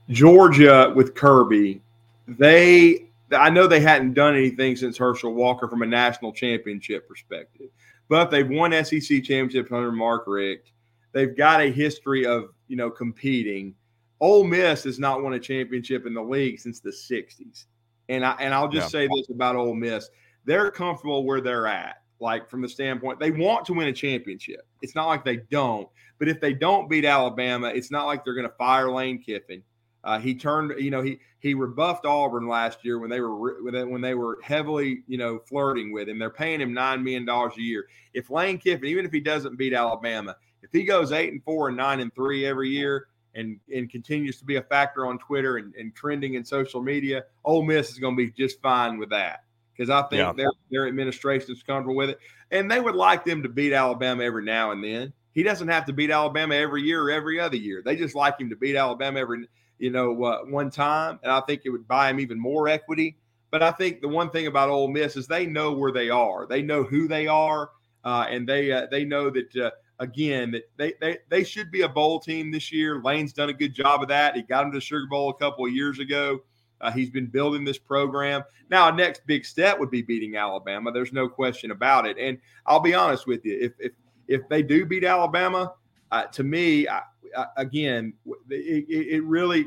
Georgia 0.09 0.91
with 0.95 1.15
Kirby, 1.15 1.81
they 2.27 3.05
I 3.31 3.49
know 3.49 3.67
they 3.67 3.79
hadn't 3.79 4.13
done 4.13 4.35
anything 4.35 4.75
since 4.75 4.97
Herschel 4.97 5.33
Walker 5.33 5.67
from 5.67 5.81
a 5.81 5.85
national 5.85 6.33
championship 6.33 7.07
perspective, 7.07 7.69
but 8.09 8.29
they've 8.29 8.49
won 8.49 8.71
SEC 8.83 9.23
championships 9.23 9.71
under 9.71 9.91
Mark 9.91 10.25
Richt. 10.27 10.71
They've 11.13 11.35
got 11.35 11.61
a 11.61 11.71
history 11.71 12.25
of 12.25 12.49
you 12.67 12.75
know 12.75 12.89
competing. 12.89 13.75
Ole 14.19 14.43
Miss 14.43 14.83
has 14.83 14.99
not 14.99 15.21
won 15.21 15.33
a 15.33 15.39
championship 15.39 16.05
in 16.05 16.13
the 16.13 16.21
league 16.21 16.59
since 16.59 16.79
the 16.79 16.91
'60s, 16.91 17.65
and 18.09 18.25
I 18.25 18.33
and 18.39 18.53
I'll 18.53 18.69
just 18.69 18.93
yeah. 18.93 19.05
say 19.05 19.07
this 19.07 19.29
about 19.29 19.55
Ole 19.55 19.75
Miss: 19.75 20.09
they're 20.45 20.71
comfortable 20.71 21.25
where 21.25 21.41
they're 21.41 21.67
at. 21.67 22.02
Like 22.23 22.49
from 22.49 22.61
the 22.61 22.69
standpoint, 22.69 23.19
they 23.19 23.31
want 23.31 23.65
to 23.65 23.73
win 23.73 23.89
a 23.89 23.93
championship. 23.93 24.65
It's 24.81 24.95
not 24.95 25.07
like 25.07 25.25
they 25.25 25.37
don't, 25.51 25.89
but 26.19 26.29
if 26.29 26.39
they 26.39 26.53
don't 26.53 26.89
beat 26.89 27.03
Alabama, 27.03 27.67
it's 27.67 27.91
not 27.91 28.05
like 28.05 28.23
they're 28.23 28.33
going 28.33 28.47
to 28.47 28.55
fire 28.55 28.89
Lane 28.89 29.21
Kiffin. 29.21 29.61
Uh, 30.05 30.19
he 30.19 30.33
turned, 30.33 30.73
you 30.79 30.89
know, 30.89 31.01
he 31.01 31.19
he 31.39 31.53
rebuffed 31.53 32.05
Auburn 32.05 32.47
last 32.47 32.85
year 32.85 32.99
when 32.99 33.09
they 33.09 33.19
were 33.19 33.61
when 33.61 34.01
they 34.01 34.13
were 34.13 34.39
heavily, 34.41 35.03
you 35.05 35.17
know, 35.17 35.39
flirting 35.39 35.91
with 35.91 36.07
him. 36.07 36.17
They're 36.17 36.29
paying 36.29 36.61
him 36.61 36.73
nine 36.73 37.03
million 37.03 37.25
dollars 37.25 37.53
a 37.57 37.61
year. 37.61 37.87
If 38.13 38.29
Lane 38.29 38.57
Kiffin, 38.57 38.85
even 38.85 39.05
if 39.05 39.11
he 39.11 39.19
doesn't 39.19 39.57
beat 39.57 39.73
Alabama, 39.73 40.37
if 40.61 40.69
he 40.71 40.85
goes 40.85 41.11
eight 41.11 41.33
and 41.33 41.43
four 41.43 41.67
and 41.67 41.75
nine 41.75 41.99
and 41.99 42.15
three 42.15 42.45
every 42.45 42.69
year, 42.69 43.07
and 43.35 43.59
and 43.73 43.89
continues 43.89 44.37
to 44.37 44.45
be 44.45 44.55
a 44.55 44.61
factor 44.61 45.05
on 45.05 45.19
Twitter 45.19 45.57
and, 45.57 45.75
and 45.75 45.93
trending 45.93 46.35
in 46.35 46.45
social 46.45 46.81
media, 46.81 47.25
Ole 47.43 47.63
Miss 47.63 47.91
is 47.91 47.99
going 47.99 48.15
to 48.15 48.25
be 48.25 48.31
just 48.31 48.61
fine 48.61 48.97
with 48.97 49.09
that 49.09 49.41
because 49.75 49.89
I 49.89 50.01
think 50.03 50.19
yeah. 50.19 50.33
their 50.35 50.51
their 50.71 50.87
administration 50.87 51.51
is 51.51 51.63
comfortable 51.63 51.95
with 51.95 52.11
it, 52.11 52.19
and 52.51 52.69
they 52.69 52.79
would 52.79 52.95
like 52.95 53.25
them 53.25 53.43
to 53.43 53.49
beat 53.49 53.73
Alabama 53.73 54.23
every 54.23 54.43
now 54.43 54.71
and 54.71 54.83
then 54.83 55.13
he 55.33 55.43
doesn't 55.43 55.67
have 55.67 55.85
to 55.85 55.93
beat 55.93 56.11
Alabama 56.11 56.55
every 56.55 56.83
year 56.83 57.03
or 57.03 57.11
every 57.11 57.39
other 57.39 57.57
year. 57.57 57.81
They 57.83 57.95
just 57.95 58.15
like 58.15 58.39
him 58.39 58.49
to 58.49 58.55
beat 58.55 58.75
Alabama 58.75 59.19
every, 59.19 59.47
you 59.79 59.89
know, 59.89 60.23
uh, 60.23 60.43
one 60.45 60.69
time. 60.69 61.19
And 61.23 61.31
I 61.31 61.41
think 61.41 61.61
it 61.65 61.69
would 61.69 61.87
buy 61.87 62.09
him 62.09 62.19
even 62.19 62.39
more 62.39 62.67
equity. 62.67 63.17
But 63.49 63.63
I 63.63 63.71
think 63.71 64.01
the 64.01 64.07
one 64.07 64.29
thing 64.29 64.47
about 64.47 64.69
Ole 64.69 64.87
Miss 64.87 65.15
is 65.15 65.27
they 65.27 65.45
know 65.45 65.73
where 65.73 65.91
they 65.91 66.09
are. 66.09 66.45
They 66.47 66.61
know 66.61 66.83
who 66.83 67.07
they 67.07 67.27
are, 67.27 67.69
uh, 68.03 68.25
and 68.29 68.49
they 68.49 68.71
uh, 68.71 68.87
they 68.89 69.05
know 69.05 69.29
that 69.29 69.55
uh, 69.55 69.69
again 69.99 70.49
that 70.51 70.63
they, 70.77 70.93
they 70.99 71.19
they 71.29 71.43
should 71.43 71.69
be 71.69 71.81
a 71.81 71.89
bowl 71.89 72.19
team 72.19 72.51
this 72.51 72.71
year. 72.71 72.99
Lane's 73.03 73.31
done 73.31 73.49
a 73.49 73.53
good 73.53 73.75
job 73.75 74.01
of 74.01 74.07
that. 74.07 74.35
He 74.35 74.41
got 74.41 74.65
him 74.65 74.71
to 74.71 74.77
the 74.77 74.81
Sugar 74.81 75.05
Bowl 75.07 75.29
a 75.29 75.35
couple 75.35 75.65
of 75.67 75.71
years 75.71 75.99
ago. 75.99 76.39
Uh, 76.83 76.91
he's 76.91 77.09
been 77.09 77.27
building 77.27 77.63
this 77.63 77.77
program. 77.77 78.43
Now, 78.69 78.91
next 78.91 79.25
big 79.25 79.45
step 79.45 79.79
would 79.79 79.89
be 79.89 80.01
beating 80.01 80.35
Alabama. 80.35 80.91
There's 80.91 81.13
no 81.13 81.29
question 81.29 81.71
about 81.71 82.05
it. 82.05 82.17
And 82.19 82.37
I'll 82.65 82.81
be 82.81 82.93
honest 82.93 83.25
with 83.25 83.45
you, 83.45 83.57
if 83.59 83.71
if 83.79 83.93
if 84.27 84.47
they 84.49 84.61
do 84.61 84.85
beat 84.85 85.03
Alabama, 85.03 85.73
uh, 86.11 86.23
to 86.23 86.43
me, 86.43 86.87
I, 86.87 87.01
I, 87.35 87.45
again, 87.57 88.13
it, 88.49 88.85
it, 88.87 89.23
really, 89.23 89.65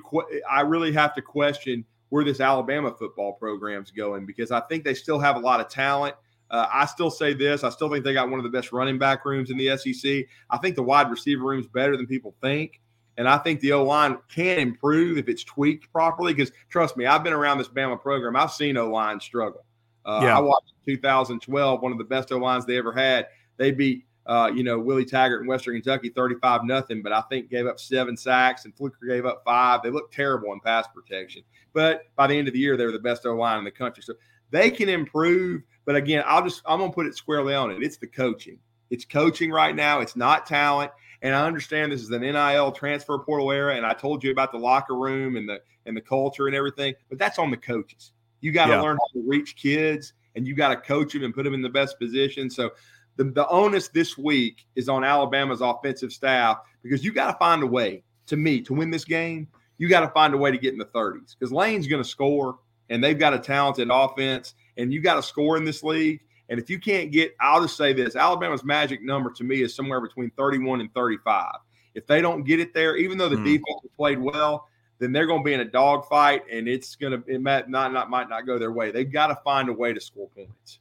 I 0.48 0.60
really 0.60 0.92
have 0.92 1.14
to 1.14 1.22
question 1.22 1.84
where 2.10 2.24
this 2.24 2.40
Alabama 2.40 2.94
football 2.96 3.32
program's 3.32 3.90
going 3.90 4.26
because 4.26 4.50
I 4.50 4.60
think 4.60 4.84
they 4.84 4.94
still 4.94 5.18
have 5.18 5.36
a 5.36 5.40
lot 5.40 5.60
of 5.60 5.68
talent. 5.68 6.14
Uh, 6.50 6.66
I 6.72 6.86
still 6.86 7.10
say 7.10 7.34
this. 7.34 7.64
I 7.64 7.70
still 7.70 7.90
think 7.90 8.04
they 8.04 8.12
got 8.12 8.30
one 8.30 8.38
of 8.38 8.44
the 8.44 8.50
best 8.50 8.72
running 8.72 8.98
back 8.98 9.24
rooms 9.24 9.50
in 9.50 9.56
the 9.56 9.76
SEC. 9.76 10.26
I 10.48 10.58
think 10.58 10.76
the 10.76 10.82
wide 10.82 11.10
receiver 11.10 11.44
room 11.44 11.60
is 11.60 11.66
better 11.66 11.96
than 11.96 12.06
people 12.06 12.34
think. 12.40 12.80
And 13.18 13.28
I 13.28 13.38
think 13.38 13.60
the 13.60 13.72
O 13.72 13.84
line 13.84 14.18
can 14.28 14.58
improve 14.58 15.18
if 15.18 15.28
it's 15.28 15.44
tweaked 15.44 15.90
properly. 15.92 16.34
Because 16.34 16.52
trust 16.68 16.96
me, 16.96 17.06
I've 17.06 17.24
been 17.24 17.32
around 17.32 17.58
this 17.58 17.68
Bama 17.68 18.00
program. 18.00 18.36
I've 18.36 18.52
seen 18.52 18.76
O 18.76 18.90
line 18.90 19.20
struggle. 19.20 19.64
Uh, 20.04 20.20
yeah. 20.22 20.36
I 20.36 20.40
watched 20.40 20.72
2012, 20.86 21.82
one 21.82 21.92
of 21.92 21.98
the 21.98 22.04
best 22.04 22.30
O 22.30 22.38
lines 22.38 22.66
they 22.66 22.76
ever 22.76 22.92
had. 22.92 23.28
They 23.56 23.72
beat 23.72 24.06
uh, 24.26 24.50
you 24.52 24.64
know, 24.64 24.78
Willie 24.78 25.04
Taggart 25.04 25.42
in 25.42 25.46
Western 25.46 25.74
Kentucky, 25.74 26.08
35 26.08 26.64
nothing, 26.64 27.00
but 27.00 27.12
I 27.12 27.20
think 27.22 27.48
gave 27.48 27.66
up 27.66 27.78
seven 27.78 28.16
sacks 28.16 28.64
and 28.64 28.76
Fluker 28.76 29.06
gave 29.06 29.24
up 29.24 29.42
five. 29.44 29.82
They 29.82 29.90
looked 29.90 30.12
terrible 30.12 30.52
in 30.52 30.60
pass 30.60 30.86
protection. 30.92 31.42
But 31.72 32.02
by 32.16 32.26
the 32.26 32.36
end 32.36 32.48
of 32.48 32.54
the 32.54 32.60
year, 32.60 32.76
they 32.76 32.84
were 32.84 32.92
the 32.92 32.98
best 32.98 33.24
O 33.24 33.34
line 33.34 33.58
in 33.58 33.64
the 33.64 33.70
country. 33.70 34.02
So 34.02 34.14
they 34.50 34.70
can 34.70 34.88
improve. 34.88 35.62
But 35.84 35.94
again, 35.94 36.24
I'll 36.26 36.42
just 36.42 36.62
I'm 36.66 36.80
gonna 36.80 36.92
put 36.92 37.06
it 37.06 37.16
squarely 37.16 37.54
on 37.54 37.70
it. 37.70 37.82
It's 37.82 37.98
the 37.98 38.08
coaching. 38.08 38.58
It's 38.90 39.04
coaching 39.04 39.50
right 39.50 39.74
now. 39.74 40.00
It's 40.00 40.16
not 40.16 40.46
talent. 40.46 40.90
And 41.26 41.34
I 41.34 41.44
understand 41.44 41.90
this 41.90 42.02
is 42.02 42.10
an 42.12 42.20
NIL 42.20 42.70
transfer 42.70 43.18
portal 43.18 43.50
era, 43.50 43.74
and 43.74 43.84
I 43.84 43.94
told 43.94 44.22
you 44.22 44.30
about 44.30 44.52
the 44.52 44.58
locker 44.58 44.94
room 44.94 45.34
and 45.34 45.48
the 45.48 45.58
and 45.84 45.96
the 45.96 46.00
culture 46.00 46.46
and 46.46 46.54
everything, 46.54 46.94
but 47.08 47.18
that's 47.18 47.40
on 47.40 47.50
the 47.50 47.56
coaches. 47.56 48.12
You 48.40 48.52
got 48.52 48.66
to 48.66 48.74
yeah. 48.74 48.80
learn 48.80 48.96
how 48.96 49.20
to 49.20 49.24
reach 49.26 49.56
kids 49.56 50.12
and 50.36 50.46
you 50.46 50.54
got 50.54 50.68
to 50.68 50.76
coach 50.76 51.14
them 51.14 51.24
and 51.24 51.34
put 51.34 51.42
them 51.42 51.52
in 51.52 51.62
the 51.62 51.68
best 51.68 51.98
position. 51.98 52.48
So 52.48 52.70
the, 53.16 53.24
the 53.24 53.48
onus 53.48 53.88
this 53.88 54.16
week 54.16 54.68
is 54.76 54.88
on 54.88 55.02
Alabama's 55.02 55.62
offensive 55.62 56.12
staff 56.12 56.58
because 56.80 57.04
you 57.04 57.12
got 57.12 57.32
to 57.32 57.38
find 57.38 57.64
a 57.64 57.66
way 57.66 58.04
to 58.26 58.36
me 58.36 58.60
to 58.60 58.72
win 58.72 58.92
this 58.92 59.04
game. 59.04 59.48
You 59.78 59.88
got 59.88 60.02
to 60.02 60.10
find 60.10 60.32
a 60.32 60.36
way 60.36 60.52
to 60.52 60.58
get 60.58 60.74
in 60.74 60.78
the 60.78 60.84
30s 60.84 61.34
because 61.36 61.52
Lane's 61.52 61.88
going 61.88 62.04
to 62.04 62.08
score 62.08 62.60
and 62.88 63.02
they've 63.02 63.18
got 63.18 63.34
a 63.34 63.40
talented 63.40 63.88
offense 63.90 64.54
and 64.76 64.92
you 64.92 65.00
got 65.00 65.16
to 65.16 65.24
score 65.24 65.56
in 65.56 65.64
this 65.64 65.82
league. 65.82 66.20
And 66.48 66.60
if 66.60 66.70
you 66.70 66.78
can't 66.78 67.10
get, 67.10 67.34
I'll 67.40 67.60
just 67.60 67.76
say 67.76 67.92
this 67.92 68.16
Alabama's 68.16 68.64
magic 68.64 69.02
number 69.02 69.30
to 69.32 69.44
me 69.44 69.62
is 69.62 69.74
somewhere 69.74 70.00
between 70.00 70.30
31 70.30 70.80
and 70.80 70.92
35. 70.94 71.54
If 71.94 72.06
they 72.06 72.20
don't 72.20 72.44
get 72.44 72.60
it 72.60 72.74
there, 72.74 72.96
even 72.96 73.18
though 73.18 73.28
the 73.28 73.36
mm. 73.36 73.44
defense 73.44 73.80
played 73.96 74.18
well, 74.18 74.68
then 74.98 75.12
they're 75.12 75.26
going 75.26 75.40
to 75.40 75.44
be 75.44 75.54
in 75.54 75.60
a 75.60 75.64
dogfight, 75.64 76.42
and 76.50 76.68
it's 76.68 76.94
going 76.94 77.12
to 77.12 77.32
it 77.32 77.40
might 77.40 77.68
not, 77.68 77.92
not 77.92 78.10
might 78.10 78.28
not 78.28 78.46
go 78.46 78.58
their 78.58 78.72
way. 78.72 78.90
They've 78.90 79.10
got 79.10 79.28
to 79.28 79.36
find 79.44 79.68
a 79.68 79.72
way 79.72 79.92
to 79.92 80.00
score 80.00 80.28
points. 80.28 80.78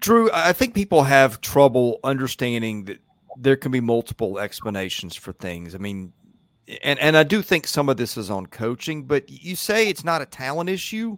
Drew, 0.00 0.30
I 0.32 0.52
think 0.52 0.74
people 0.74 1.02
have 1.04 1.40
trouble 1.40 2.00
understanding 2.04 2.84
that 2.84 2.98
there 3.38 3.56
can 3.56 3.72
be 3.72 3.80
multiple 3.80 4.38
explanations 4.38 5.16
for 5.16 5.32
things. 5.32 5.74
I 5.74 5.78
mean, 5.78 6.12
and 6.82 6.98
and 6.98 7.16
I 7.16 7.22
do 7.22 7.42
think 7.42 7.66
some 7.66 7.88
of 7.88 7.96
this 7.96 8.16
is 8.16 8.30
on 8.30 8.46
coaching, 8.46 9.04
but 9.04 9.28
you 9.28 9.56
say 9.56 9.88
it's 9.88 10.04
not 10.04 10.22
a 10.22 10.26
talent 10.26 10.70
issue. 10.70 11.16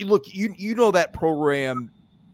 Look, 0.00 0.32
you 0.32 0.54
you 0.56 0.74
know 0.74 0.90
that 0.90 1.12
program 1.12 1.90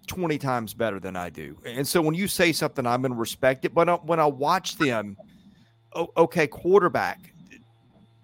20 0.06 0.38
times 0.38 0.74
better 0.74 1.00
than 1.00 1.16
I 1.16 1.30
do. 1.30 1.56
And 1.64 1.86
so 1.86 2.00
when 2.00 2.14
you 2.14 2.28
say 2.28 2.52
something, 2.52 2.86
I'm 2.86 3.02
going 3.02 3.12
to 3.12 3.18
respect 3.18 3.64
it. 3.64 3.74
But 3.74 4.04
when 4.06 4.20
I 4.20 4.26
watch 4.26 4.76
them, 4.76 5.16
okay, 6.16 6.46
quarterback, 6.46 7.32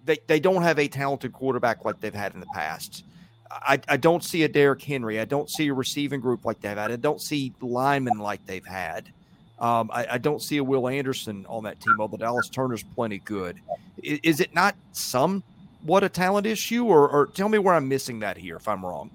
they, 0.05 0.17
they 0.27 0.39
don't 0.39 0.61
have 0.61 0.79
a 0.79 0.87
talented 0.87 1.33
quarterback 1.33 1.85
like 1.85 1.99
they've 1.99 2.13
had 2.13 2.33
in 2.33 2.39
the 2.39 2.47
past. 2.47 3.03
I, 3.51 3.79
I 3.87 3.97
don't 3.97 4.23
see 4.23 4.43
a 4.43 4.47
Derrick 4.47 4.81
Henry. 4.81 5.19
I 5.19 5.25
don't 5.25 5.49
see 5.49 5.67
a 5.67 5.73
receiving 5.73 6.21
group 6.21 6.45
like 6.45 6.61
they've 6.61 6.77
had. 6.77 6.91
I 6.91 6.95
don't 6.95 7.21
see 7.21 7.53
linemen 7.61 8.17
like 8.17 8.45
they've 8.45 8.65
had. 8.65 9.11
Um, 9.59 9.91
I, 9.93 10.07
I, 10.11 10.17
don't 10.17 10.41
see 10.41 10.57
a 10.57 10.63
Will 10.63 10.87
Anderson 10.87 11.45
on 11.47 11.65
that 11.65 11.79
team, 11.79 11.97
although 11.99 12.17
Dallas 12.17 12.49
Turner's 12.49 12.81
plenty 12.81 13.19
good. 13.19 13.59
Is, 14.01 14.19
is 14.23 14.39
it 14.39 14.55
not 14.55 14.75
some 14.91 15.43
what 15.83 16.03
a 16.03 16.09
talent 16.09 16.47
issue, 16.47 16.85
or, 16.85 17.07
or 17.07 17.27
tell 17.27 17.47
me 17.47 17.59
where 17.59 17.75
I'm 17.75 17.87
missing 17.87 18.19
that 18.19 18.37
here 18.37 18.55
if 18.55 18.67
I'm 18.67 18.83
wrong? 18.83 19.11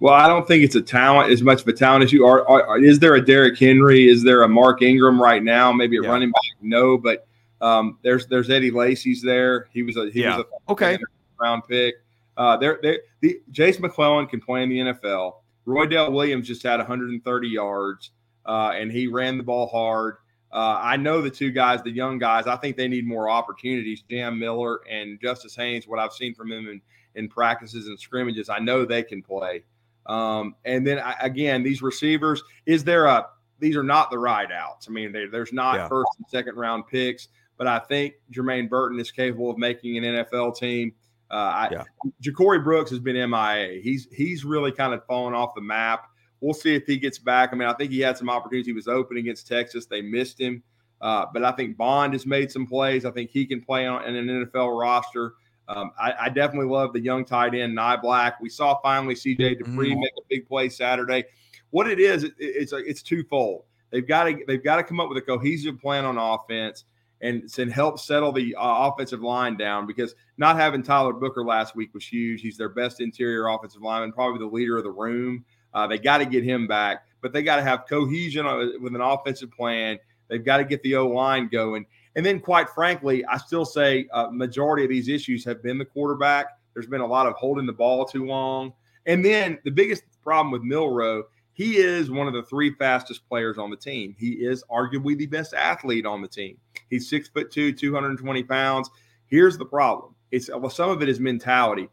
Well, 0.00 0.14
I 0.14 0.26
don't 0.28 0.48
think 0.48 0.64
it's 0.64 0.74
a 0.74 0.80
talent 0.80 1.30
as 1.30 1.42
much 1.42 1.60
of 1.60 1.68
a 1.68 1.74
talent 1.74 2.04
issue. 2.04 2.24
Are, 2.24 2.48
are, 2.48 2.78
is 2.82 2.98
there 2.98 3.14
a 3.14 3.24
Derrick 3.24 3.58
Henry? 3.58 4.08
Is 4.08 4.22
there 4.24 4.42
a 4.42 4.48
Mark 4.48 4.80
Ingram 4.80 5.20
right 5.20 5.42
now? 5.42 5.72
Maybe 5.72 5.98
a 5.98 6.02
yeah. 6.02 6.08
running 6.08 6.30
back? 6.30 6.42
No, 6.62 6.96
but 6.96 7.26
um, 7.60 7.98
there's 8.02 8.26
there's 8.26 8.48
Eddie 8.48 8.70
Lacy's 8.70 9.22
there. 9.22 9.68
He 9.72 9.82
was 9.82 9.98
a 9.98 10.10
he 10.10 10.22
yeah. 10.22 10.38
was 10.38 10.46
a 10.46 10.72
okay 10.72 10.98
round 11.38 11.62
pick. 11.68 11.96
Uh, 12.36 12.56
there, 12.56 12.78
there, 12.82 13.00
the 13.20 13.42
Jase 13.50 13.78
McClellan 13.78 14.26
can 14.26 14.40
play 14.40 14.62
in 14.62 14.70
the 14.70 14.78
NFL. 14.78 15.34
Roydell 15.66 16.10
Williams 16.10 16.46
just 16.46 16.62
had 16.62 16.78
130 16.78 17.48
yards, 17.48 18.12
uh, 18.46 18.72
and 18.74 18.90
he 18.90 19.06
ran 19.06 19.36
the 19.36 19.44
ball 19.44 19.66
hard. 19.66 20.16
Uh, 20.50 20.80
I 20.80 20.96
know 20.96 21.20
the 21.20 21.30
two 21.30 21.50
guys, 21.50 21.82
the 21.82 21.90
young 21.90 22.18
guys. 22.18 22.46
I 22.46 22.56
think 22.56 22.76
they 22.76 22.88
need 22.88 23.06
more 23.06 23.28
opportunities. 23.28 24.02
Jam 24.10 24.38
Miller 24.38 24.80
and 24.90 25.20
Justice 25.20 25.54
Haynes. 25.54 25.86
What 25.86 25.98
I've 25.98 26.14
seen 26.14 26.34
from 26.34 26.48
them 26.48 26.66
in, 26.66 26.80
in 27.14 27.28
practices 27.28 27.86
and 27.86 28.00
scrimmages, 28.00 28.48
I 28.48 28.58
know 28.58 28.84
they 28.86 29.02
can 29.02 29.22
play. 29.22 29.62
Um, 30.06 30.54
and 30.64 30.86
then 30.86 30.98
I, 30.98 31.14
again, 31.20 31.62
these 31.62 31.82
receivers, 31.82 32.42
is 32.66 32.84
there 32.84 33.06
a 33.06 33.26
these 33.60 33.76
are 33.76 33.82
not 33.82 34.10
the 34.10 34.18
ride 34.18 34.50
outs. 34.52 34.88
I 34.88 34.90
mean, 34.92 35.12
they, 35.12 35.26
there's 35.26 35.52
not 35.52 35.74
yeah. 35.76 35.88
first 35.88 36.08
and 36.18 36.26
second 36.28 36.56
round 36.56 36.86
picks, 36.86 37.28
but 37.58 37.66
I 37.66 37.78
think 37.78 38.14
Jermaine 38.32 38.68
Burton 38.68 38.98
is 38.98 39.10
capable 39.10 39.50
of 39.50 39.58
making 39.58 39.98
an 39.98 40.04
NFL 40.04 40.56
team. 40.56 40.94
Uh, 41.30 41.34
I, 41.34 41.68
yeah. 41.70 41.84
Ja'Corey 42.22 42.64
Brooks 42.64 42.90
has 42.90 42.98
been 42.98 43.14
MIA. 43.30 43.80
He's 43.82 44.08
he's 44.12 44.44
really 44.44 44.72
kind 44.72 44.94
of 44.94 45.04
fallen 45.04 45.34
off 45.34 45.54
the 45.54 45.60
map. 45.60 46.06
We'll 46.40 46.54
see 46.54 46.74
if 46.74 46.86
he 46.86 46.96
gets 46.96 47.18
back. 47.18 47.50
I 47.52 47.56
mean, 47.56 47.68
I 47.68 47.74
think 47.74 47.92
he 47.92 48.00
had 48.00 48.16
some 48.16 48.30
opportunities. 48.30 48.66
He 48.66 48.72
was 48.72 48.88
open 48.88 49.18
against 49.18 49.46
Texas. 49.46 49.86
They 49.86 50.00
missed 50.00 50.40
him. 50.40 50.62
Uh, 51.00 51.26
but 51.32 51.44
I 51.44 51.52
think 51.52 51.76
Bond 51.76 52.14
has 52.14 52.26
made 52.26 52.50
some 52.50 52.66
plays. 52.66 53.04
I 53.04 53.10
think 53.10 53.30
he 53.30 53.46
can 53.46 53.60
play 53.60 53.86
on 53.86 54.04
in 54.04 54.16
an 54.16 54.46
NFL 54.46 54.78
roster. 54.78 55.34
Um, 55.70 55.92
I, 55.96 56.12
I, 56.22 56.28
definitely 56.30 56.66
love 56.66 56.92
the 56.92 57.00
young 57.00 57.24
tight 57.24 57.54
end, 57.54 57.78
Niblack. 57.78 58.34
We 58.40 58.48
saw 58.48 58.80
finally 58.80 59.14
CJ 59.14 59.60
Dippre 59.60 59.62
mm-hmm. 59.62 60.00
make 60.00 60.12
a 60.18 60.22
big 60.28 60.48
play 60.48 60.68
Saturday. 60.68 61.24
What 61.70 61.88
it 61.88 62.00
is, 62.00 62.24
it, 62.24 62.32
it's 62.38 62.72
it's 62.72 63.02
twofold. 63.02 63.62
They've 63.90 64.06
got 64.06 64.24
to 64.24 64.36
they've 64.48 64.62
got 64.62 64.76
to 64.76 64.82
come 64.82 64.98
up 64.98 65.08
with 65.08 65.18
a 65.18 65.22
cohesive 65.22 65.80
plan 65.80 66.04
on 66.04 66.18
offense 66.18 66.86
and, 67.20 67.48
and 67.56 67.72
help 67.72 68.00
settle 68.00 68.32
the 68.32 68.56
uh, 68.56 68.88
offensive 68.88 69.20
line 69.20 69.56
down 69.56 69.86
because 69.86 70.16
not 70.38 70.56
having 70.56 70.82
Tyler 70.82 71.12
Booker 71.12 71.44
last 71.44 71.76
week 71.76 71.94
was 71.94 72.04
huge. 72.04 72.40
He's 72.40 72.56
their 72.56 72.68
best 72.68 73.00
interior 73.00 73.46
offensive 73.46 73.82
lineman, 73.82 74.12
probably 74.12 74.40
the 74.40 74.52
leader 74.52 74.76
of 74.76 74.82
the 74.82 74.90
room. 74.90 75.44
Uh, 75.72 75.86
they 75.86 75.98
got 75.98 76.18
to 76.18 76.26
get 76.26 76.42
him 76.42 76.66
back, 76.66 77.04
but 77.20 77.32
they 77.32 77.42
got 77.42 77.56
to 77.56 77.62
have 77.62 77.84
cohesion 77.88 78.44
uh, 78.44 78.66
with 78.80 78.94
an 78.94 79.00
offensive 79.00 79.52
plan. 79.52 79.98
They've 80.28 80.44
got 80.44 80.56
to 80.56 80.64
get 80.64 80.82
the 80.82 80.96
O 80.96 81.08
line 81.08 81.48
going. 81.48 81.86
And 82.16 82.26
then, 82.26 82.40
quite 82.40 82.68
frankly, 82.70 83.24
I 83.26 83.38
still 83.38 83.64
say 83.64 84.08
a 84.12 84.18
uh, 84.18 84.30
majority 84.30 84.84
of 84.84 84.90
these 84.90 85.08
issues 85.08 85.44
have 85.44 85.62
been 85.62 85.78
the 85.78 85.84
quarterback. 85.84 86.46
There's 86.74 86.86
been 86.86 87.00
a 87.00 87.06
lot 87.06 87.26
of 87.26 87.34
holding 87.34 87.66
the 87.66 87.72
ball 87.72 88.04
too 88.04 88.26
long. 88.26 88.72
And 89.06 89.24
then 89.24 89.58
the 89.64 89.70
biggest 89.70 90.02
problem 90.22 90.50
with 90.50 90.62
Milroe, 90.62 91.24
he 91.52 91.76
is 91.76 92.10
one 92.10 92.26
of 92.26 92.34
the 92.34 92.42
three 92.42 92.74
fastest 92.74 93.28
players 93.28 93.58
on 93.58 93.70
the 93.70 93.76
team. 93.76 94.14
He 94.18 94.30
is 94.30 94.64
arguably 94.70 95.16
the 95.16 95.26
best 95.26 95.54
athlete 95.54 96.06
on 96.06 96.22
the 96.22 96.28
team. 96.28 96.56
He's 96.88 97.08
six 97.08 97.28
foot 97.28 97.50
two, 97.50 97.72
220 97.72 98.42
pounds. 98.44 98.90
Here's 99.26 99.56
the 99.56 99.64
problem. 99.64 100.14
It's 100.30 100.48
well, 100.48 100.70
some 100.70 100.90
of 100.90 101.02
it 101.02 101.08
is 101.08 101.20
mentality. 101.20 101.88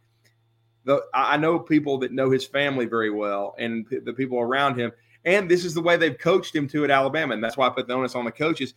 The, 0.86 1.04
I 1.14 1.38
know 1.38 1.60
people 1.60 1.98
that 2.00 2.14
know 2.14 2.30
his 2.30 2.46
family 2.46 2.86
very 2.86 3.10
well 3.10 3.56
and 3.60 3.86
the 4.06 4.14
people 4.14 4.40
around 4.40 4.80
him. 4.80 4.92
And 5.26 5.52
this 5.52 5.66
is 5.66 5.74
the 5.74 5.82
way 5.82 5.98
they've 5.98 6.18
coached 6.18 6.56
him 6.56 6.70
to 6.70 6.86
at 6.86 6.92
Alabama. 6.92 7.34
And 7.34 7.44
that's 7.44 7.58
why 7.58 7.68
I 7.68 7.70
put 7.70 7.88
the 7.88 7.94
onus 7.94 8.16
on 8.16 8.24
the 8.24 8.32
coaches 8.32 8.74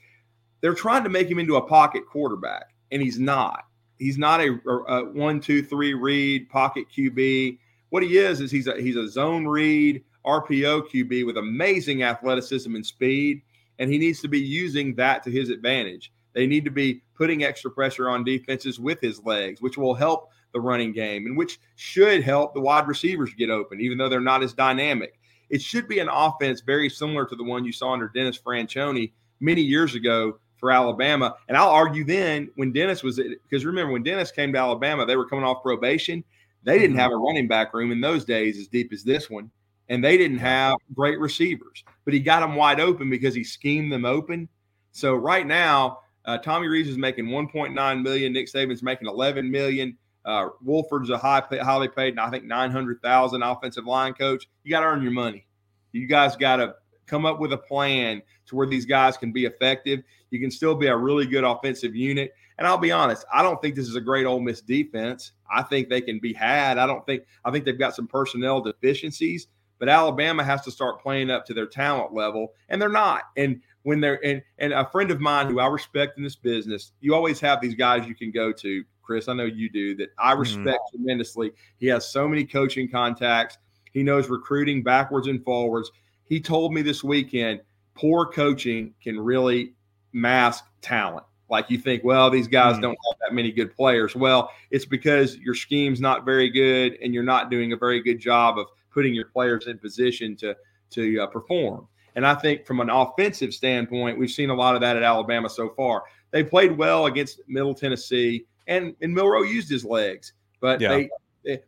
they're 0.61 0.75
trying 0.75 1.05
to 1.05 1.11
make 1.11 1.29
him 1.29 1.39
into 1.39 1.57
a 1.57 1.63
pocket 1.67 2.07
quarterback, 2.07 2.75
and 2.91 3.01
he's 3.03 3.19
not. 3.19 3.65
He's 3.99 4.19
not 4.19 4.41
a, 4.41 4.59
a 4.67 5.05
one, 5.13 5.41
two, 5.41 5.63
three 5.63 5.95
read 5.95 6.49
pocket 6.49 6.87
QB. 6.95 7.59
What 7.91 8.03
he 8.03 8.19
is 8.19 8.41
is 8.41 8.51
he's 8.51 8.67
a 8.67 8.81
he's 8.81 8.97
a 8.97 9.09
zone 9.09 9.47
read 9.47 10.03
RPO 10.25 10.91
QB 10.91 11.27
with 11.27 11.37
amazing 11.37 12.03
athleticism 12.03 12.75
and 12.75 12.85
speed, 12.85 13.43
and 13.79 13.91
he 13.91 13.99
needs 13.99 14.21
to 14.21 14.29
be 14.29 14.41
using 14.41 14.95
that 14.97 15.23
to 15.25 15.31
his 15.31 15.51
advantage. 15.51 16.13
They 16.33 16.47
need 16.47 16.65
to 16.65 16.71
be 16.71 17.03
putting 17.15 17.45
extra 17.45 17.71
pressure 17.71 18.09
on 18.09 18.25
defenses 18.25 18.79
with 18.79 19.01
his 19.01 19.23
legs, 19.25 19.61
which 19.61 19.77
will 19.77 19.95
help 19.95 20.31
the 20.53 20.61
running 20.61 20.93
game 20.93 21.27
and 21.27 21.37
which 21.37 21.61
should 21.77 22.23
help 22.23 22.55
the 22.55 22.61
wide 22.61 22.89
receivers 22.89 23.35
get 23.35 23.51
open, 23.51 23.81
even 23.81 23.99
though 23.99 24.09
they're 24.09 24.21
not 24.21 24.43
as 24.43 24.53
dynamic. 24.53 25.19
It 25.49 25.61
should 25.61 25.89
be 25.89 25.99
an 25.99 26.09
offense 26.09 26.61
very 26.61 26.89
similar 26.89 27.27
to 27.27 27.37
the 27.37 27.45
one 27.45 27.65
you 27.65 27.73
saw 27.73 27.93
under 27.93 28.09
Dennis 28.09 28.39
Franchione 28.39 29.13
many 29.41 29.63
years 29.63 29.95
ago 29.95 30.39
for 30.61 30.71
Alabama. 30.71 31.35
And 31.49 31.57
I'll 31.57 31.71
argue 31.71 32.05
then 32.05 32.51
when 32.55 32.73
Dennis 32.73 33.03
was 33.03 33.17
because 33.17 33.65
remember 33.65 33.93
when 33.93 34.03
Dennis 34.03 34.31
came 34.31 34.53
to 34.53 34.59
Alabama, 34.59 35.07
they 35.07 35.17
were 35.17 35.27
coming 35.27 35.45
off 35.45 35.63
probation. 35.63 36.23
They 36.63 36.79
didn't 36.79 36.91
mm-hmm. 36.91 37.01
have 37.01 37.13
a 37.13 37.17
running 37.17 37.49
back 37.49 37.75
room 37.75 37.91
in 37.91 38.01
those 38.01 38.25
days 38.25 38.59
as 38.59 38.69
deep 38.69 38.93
as 38.93 39.03
this 39.03 39.31
one, 39.31 39.51
and 39.89 40.05
they 40.05 40.19
didn't 40.19 40.39
have 40.39 40.77
great 40.95 41.19
receivers. 41.19 41.83
But 42.05 42.15
he 42.15 42.21
got 42.21 42.41
them 42.41 42.55
wide 42.55 42.81
open 42.81 43.09
because 43.09 43.35
he 43.35 43.43
schemed 43.43 43.91
them 43.91 44.05
open. 44.05 44.49
So 44.93 45.15
right 45.15 45.47
now, 45.47 46.01
uh, 46.27 46.39
Tommy 46.39 46.69
Rees 46.69 46.89
is 46.89 46.99
making 46.99 47.27
1.9 47.27 48.03
million. 48.03 48.33
Nick 48.33 48.47
Saban's 48.47 48.83
making 48.83 49.09
11 49.09 49.51
million. 49.51 49.97
Uh, 50.25 50.49
Wolford's 50.63 51.09
a 51.09 51.17
high, 51.17 51.43
highly 51.63 51.89
paid, 51.89 52.11
and 52.11 52.21
I 52.21 52.29
think 52.29 52.45
900,000 52.45 53.43
offensive 53.43 53.87
line 53.87 54.13
coach. 54.13 54.47
You 54.65 54.71
got 54.71 54.81
to 54.81 54.87
earn 54.87 55.03
your 55.03 55.13
money. 55.13 55.47
You 55.93 56.07
guys 56.07 56.37
got 56.37 56.57
to 56.57 56.75
come 57.11 57.27
up 57.27 57.41
with 57.41 57.53
a 57.53 57.59
plan 57.59 58.23
to 58.47 58.57
where 58.57 58.67
these 58.67 58.87
guys 58.87 59.17
can 59.17 59.33
be 59.33 59.45
effective. 59.45 60.03
You 60.31 60.39
can 60.39 60.51
still 60.51 60.75
be 60.75 60.87
a 60.87 60.97
really 60.97 61.27
good 61.27 61.45
offensive 61.45 61.95
unit. 61.95 62.33
And 62.59 62.67
I'll 62.67 62.79
be 62.79 62.93
honest, 62.93 63.25
I 63.33 63.43
don't 63.43 63.61
think 63.61 63.75
this 63.75 63.89
is 63.89 63.97
a 63.97 64.01
great 64.01 64.27
Ole 64.27 64.41
Miss 64.41 64.61
defense. 64.61 65.33
I 65.51 65.63
think 65.63 65.89
they 65.89 66.01
can 66.01 66.21
be 66.21 66.33
had. 66.33 66.79
I 66.79 66.87
don't 66.87 67.05
think 67.07 67.25
I 67.45 67.51
think 67.51 67.65
they've 67.65 67.79
got 67.79 67.97
some 67.97 68.07
personnel 68.07 68.61
deficiencies, 68.61 69.49
but 69.79 69.89
Alabama 69.89 70.45
has 70.45 70.63
to 70.63 70.71
start 70.71 71.03
playing 71.03 71.31
up 71.31 71.47
to 71.47 71.55
their 71.55 71.67
talent 71.67 72.13
level, 72.13 72.53
and 72.69 72.81
they're 72.81 72.89
not. 72.89 73.23
And 73.37 73.63
when 73.83 74.01
they're 74.01 74.25
and 74.25 74.43
and 74.59 74.73
a 74.73 74.89
friend 74.91 75.11
of 75.11 75.21
mine 75.21 75.49
who 75.49 75.59
I 75.59 75.67
respect 75.67 76.19
in 76.19 76.23
this 76.23 76.37
business, 76.37 76.93
you 77.01 77.15
always 77.15 77.41
have 77.41 77.61
these 77.61 77.75
guys 77.75 78.07
you 78.07 78.15
can 78.15 78.31
go 78.31 78.53
to, 78.53 78.85
Chris. 79.03 79.27
I 79.27 79.33
know 79.33 79.45
you 79.45 79.71
do 79.71 79.97
that. 79.97 80.11
I 80.19 80.33
mm-hmm. 80.33 80.41
respect 80.41 80.79
mm-hmm. 80.79 80.99
tremendously. 80.99 81.53
He 81.79 81.87
has 81.87 82.13
so 82.13 82.29
many 82.29 82.45
coaching 82.45 82.91
contacts. 82.91 83.59
He 83.93 84.03
knows 84.03 84.29
recruiting 84.29 84.83
backwards 84.83 85.27
and 85.27 85.43
forwards. 85.45 85.91
He 86.31 86.41
told 86.41 86.73
me 86.73 86.81
this 86.81 87.05
weekend, 87.05 87.61
poor 87.95 88.25
coaching 88.25 88.95
can 89.03 89.21
really 89.21 89.75
mask 90.13 90.65
talent. 90.81 91.27
Like 91.51 91.69
you 91.69 91.77
think, 91.77 92.05
well, 92.05 92.31
these 92.31 92.47
guys 92.47 92.77
mm 92.77 92.83
don't 92.83 92.99
have 93.11 93.19
that 93.21 93.35
many 93.35 93.51
good 93.51 93.75
players. 93.75 94.15
Well, 94.15 94.53
it's 94.71 94.87
because 94.87 95.37
your 95.37 95.55
scheme's 95.55 96.01
not 96.01 96.25
very 96.25 96.49
good 96.49 96.97
and 97.03 97.13
you're 97.13 97.25
not 97.25 97.51
doing 97.51 97.73
a 97.73 97.77
very 97.77 98.01
good 98.01 98.21
job 98.21 98.59
of 98.59 98.69
putting 98.95 99.13
your 99.13 99.27
players 99.27 99.67
in 99.67 99.77
position 99.77 100.37
to 100.37 100.57
to 100.91 101.21
uh, 101.21 101.27
perform. 101.27 101.89
And 102.15 102.25
I 102.27 102.35
think 102.35 102.65
from 102.65 102.81
an 102.81 102.91
offensive 102.91 103.53
standpoint, 103.53 104.19
we've 104.19 104.31
seen 104.31 104.51
a 104.51 104.55
lot 104.55 104.75
of 104.77 104.81
that 104.81 104.97
at 104.97 105.03
Alabama 105.03 105.49
so 105.49 105.71
far. 105.71 106.05
They 106.31 106.45
played 106.45 106.77
well 106.77 107.07
against 107.07 107.41
Middle 107.49 107.75
Tennessee, 107.75 108.47
and 108.69 108.95
and 109.01 109.13
Milroe 109.13 109.43
used 109.43 109.69
his 109.69 109.85
legs, 109.85 110.33
but 110.61 110.81
yeah. 110.81 110.91
they 110.91 111.11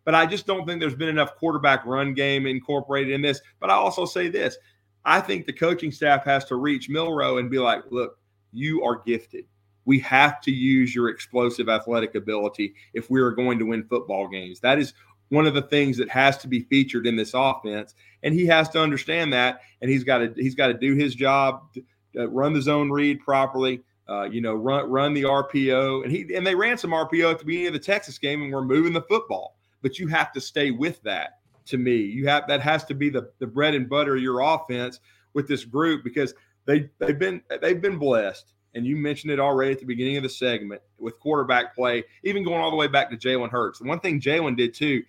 but 0.05 0.14
I 0.14 0.26
just 0.26 0.47
don't 0.47 0.67
think 0.67 0.81
there's 0.81 0.95
been 0.95 1.09
enough 1.09 1.37
quarterback 1.37 1.87
run 1.87 2.14
game 2.14 2.47
incorporated 2.47 3.12
in 3.12 3.23
this. 3.23 3.41
But 3.61 3.71
I 3.71 3.75
also 3.75 4.05
say 4.05 4.29
this 4.29 4.57
I 5.05 5.21
think 5.21 5.47
the 5.47 5.52
coaching 5.52 5.91
staff 5.91 6.25
has 6.25 6.45
to 6.47 6.57
reach 6.57 6.88
Milroe 6.88 7.38
and 7.38 7.50
be 7.50 7.59
like, 7.59 7.83
look, 7.91 8.19
you 8.52 8.85
are 8.85 9.02
gifted. 9.05 9.47
We 9.85 9.99
have 10.00 10.41
to 10.43 10.52
use 10.52 10.95
your 10.95 11.09
explosive 11.09 11.69
athletic 11.69 12.14
ability 12.14 12.75
if 12.95 13.11
we 13.11 13.21
are 13.21 13.33
going 13.33 13.59
to 13.59 13.67
win 13.67 13.85
football 13.85 14.29
games. 14.29 14.61
That 14.61 14.79
is 14.79 14.95
one 15.31 15.47
of 15.47 15.55
the 15.55 15.62
things 15.62 15.97
that 15.97 16.09
has 16.11 16.38
to 16.38 16.49
be 16.49 16.61
featured 16.61 17.07
in 17.07 17.17
this 17.17 17.33
offense, 17.35 17.95
and 18.23 18.35
he 18.35 18.47
has 18.47 18.69
to 18.71 18.81
understand 18.81 19.33
that. 19.33 19.62
And 19.81 19.91
he's 19.91 20.05
got 20.05 20.19
to 20.19 20.33
he's 20.37 20.55
got 20.55 20.69
to 20.69 20.75
do 20.75 20.95
his 20.95 21.14
job, 21.14 21.75
uh, 22.17 22.29
run 22.29 22.52
the 22.52 22.62
zone 22.62 22.91
read 22.91 23.21
properly. 23.21 23.83
Uh, 24.09 24.25
you 24.25 24.41
know, 24.41 24.55
run 24.55 24.91
run 24.91 25.14
the 25.14 25.23
RPO, 25.23 26.05
and 26.05 26.12
he 26.12 26.33
and 26.35 26.47
they 26.47 26.55
ran 26.55 26.76
some 26.76 26.91
RPO 26.91 27.33
at 27.33 27.38
the 27.38 27.45
beginning 27.45 27.69
of 27.69 27.73
the 27.73 27.79
Texas 27.79 28.19
game, 28.19 28.43
and 28.43 28.52
we're 28.52 28.62
moving 28.62 28.93
the 28.93 29.02
football. 29.02 29.57
But 29.83 29.99
you 29.99 30.07
have 30.09 30.33
to 30.33 30.41
stay 30.41 30.71
with 30.71 31.03
that 31.03 31.41
to 31.67 31.79
me. 31.79 31.97
You 31.97 32.27
have 32.29 32.47
that 32.49 32.61
has 32.61 32.85
to 32.87 32.95
be 32.95 33.11
the, 33.11 33.31
the 33.39 33.47
bread 33.47 33.75
and 33.75 33.89
butter 33.89 34.17
of 34.17 34.23
your 34.23 34.41
offense 34.41 35.01
with 35.35 35.49
this 35.49 35.65
group 35.65 36.05
because 36.05 36.35
they 36.67 36.89
they've 36.99 37.19
been 37.19 37.43
they've 37.61 37.81
been 37.81 37.99
blessed. 37.99 38.55
And 38.75 38.87
you 38.87 38.97
mentioned 38.97 39.31
it 39.31 39.39
already 39.39 39.73
at 39.73 39.81
the 39.81 39.85
beginning 39.85 40.17
of 40.17 40.23
the 40.23 40.31
segment 40.31 40.81
with 40.99 41.19
quarterback 41.21 41.75
play, 41.75 42.05
even 42.25 42.43
going 42.43 42.61
all 42.61 42.71
the 42.71 42.77
way 42.77 42.87
back 42.87 43.11
to 43.11 43.17
Jalen 43.17 43.51
Hurts. 43.51 43.81
The 43.81 43.85
one 43.85 44.01
thing 44.01 44.19
Jalen 44.19 44.57
did 44.57 44.73
too, 44.73 45.03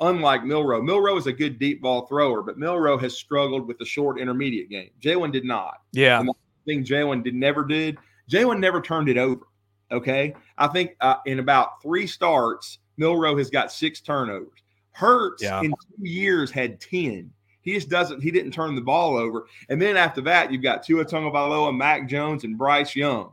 unlike 0.00 0.44
Milroe, 0.44 0.80
Milroe 0.80 1.18
is 1.18 1.26
a 1.26 1.32
good 1.32 1.58
deep 1.58 1.82
ball 1.82 2.06
thrower, 2.06 2.42
but 2.42 2.56
Milroe 2.56 2.96
has 2.96 3.14
struggled 3.14 3.68
with 3.68 3.76
the 3.76 3.84
short 3.84 4.18
intermediate 4.18 4.70
game. 4.70 4.90
Jalen 4.98 5.30
did 5.30 5.44
not. 5.44 5.82
Yeah. 5.92 6.20
And 6.20 6.28
the 6.28 6.34
thing 6.64 6.84
Jalen 6.84 7.22
did 7.22 7.34
never 7.34 7.64
did, 7.64 7.98
Jalen 8.30 8.60
never 8.60 8.80
turned 8.80 9.10
it 9.10 9.18
over. 9.18 9.42
Okay. 9.90 10.34
I 10.56 10.68
think 10.68 10.96
uh, 11.02 11.16
in 11.26 11.38
about 11.38 11.82
three 11.82 12.06
starts, 12.06 12.78
Milroe 13.02 13.36
has 13.36 13.50
got 13.50 13.72
six 13.72 14.00
turnovers. 14.00 14.60
Hurts 14.92 15.42
yeah. 15.42 15.60
in 15.60 15.70
two 15.70 16.08
years 16.08 16.50
had 16.50 16.80
10. 16.80 17.30
He 17.62 17.74
just 17.74 17.88
doesn't, 17.88 18.22
he 18.22 18.30
didn't 18.30 18.52
turn 18.52 18.74
the 18.74 18.80
ball 18.80 19.16
over. 19.16 19.46
And 19.68 19.80
then 19.82 19.96
after 19.96 20.20
that, 20.22 20.52
you've 20.52 20.62
got 20.62 20.82
Tua 20.82 21.04
Tagovailoa, 21.04 21.76
Mac 21.76 22.08
Jones, 22.08 22.44
and 22.44 22.56
Bryce 22.56 22.94
Young. 22.94 23.32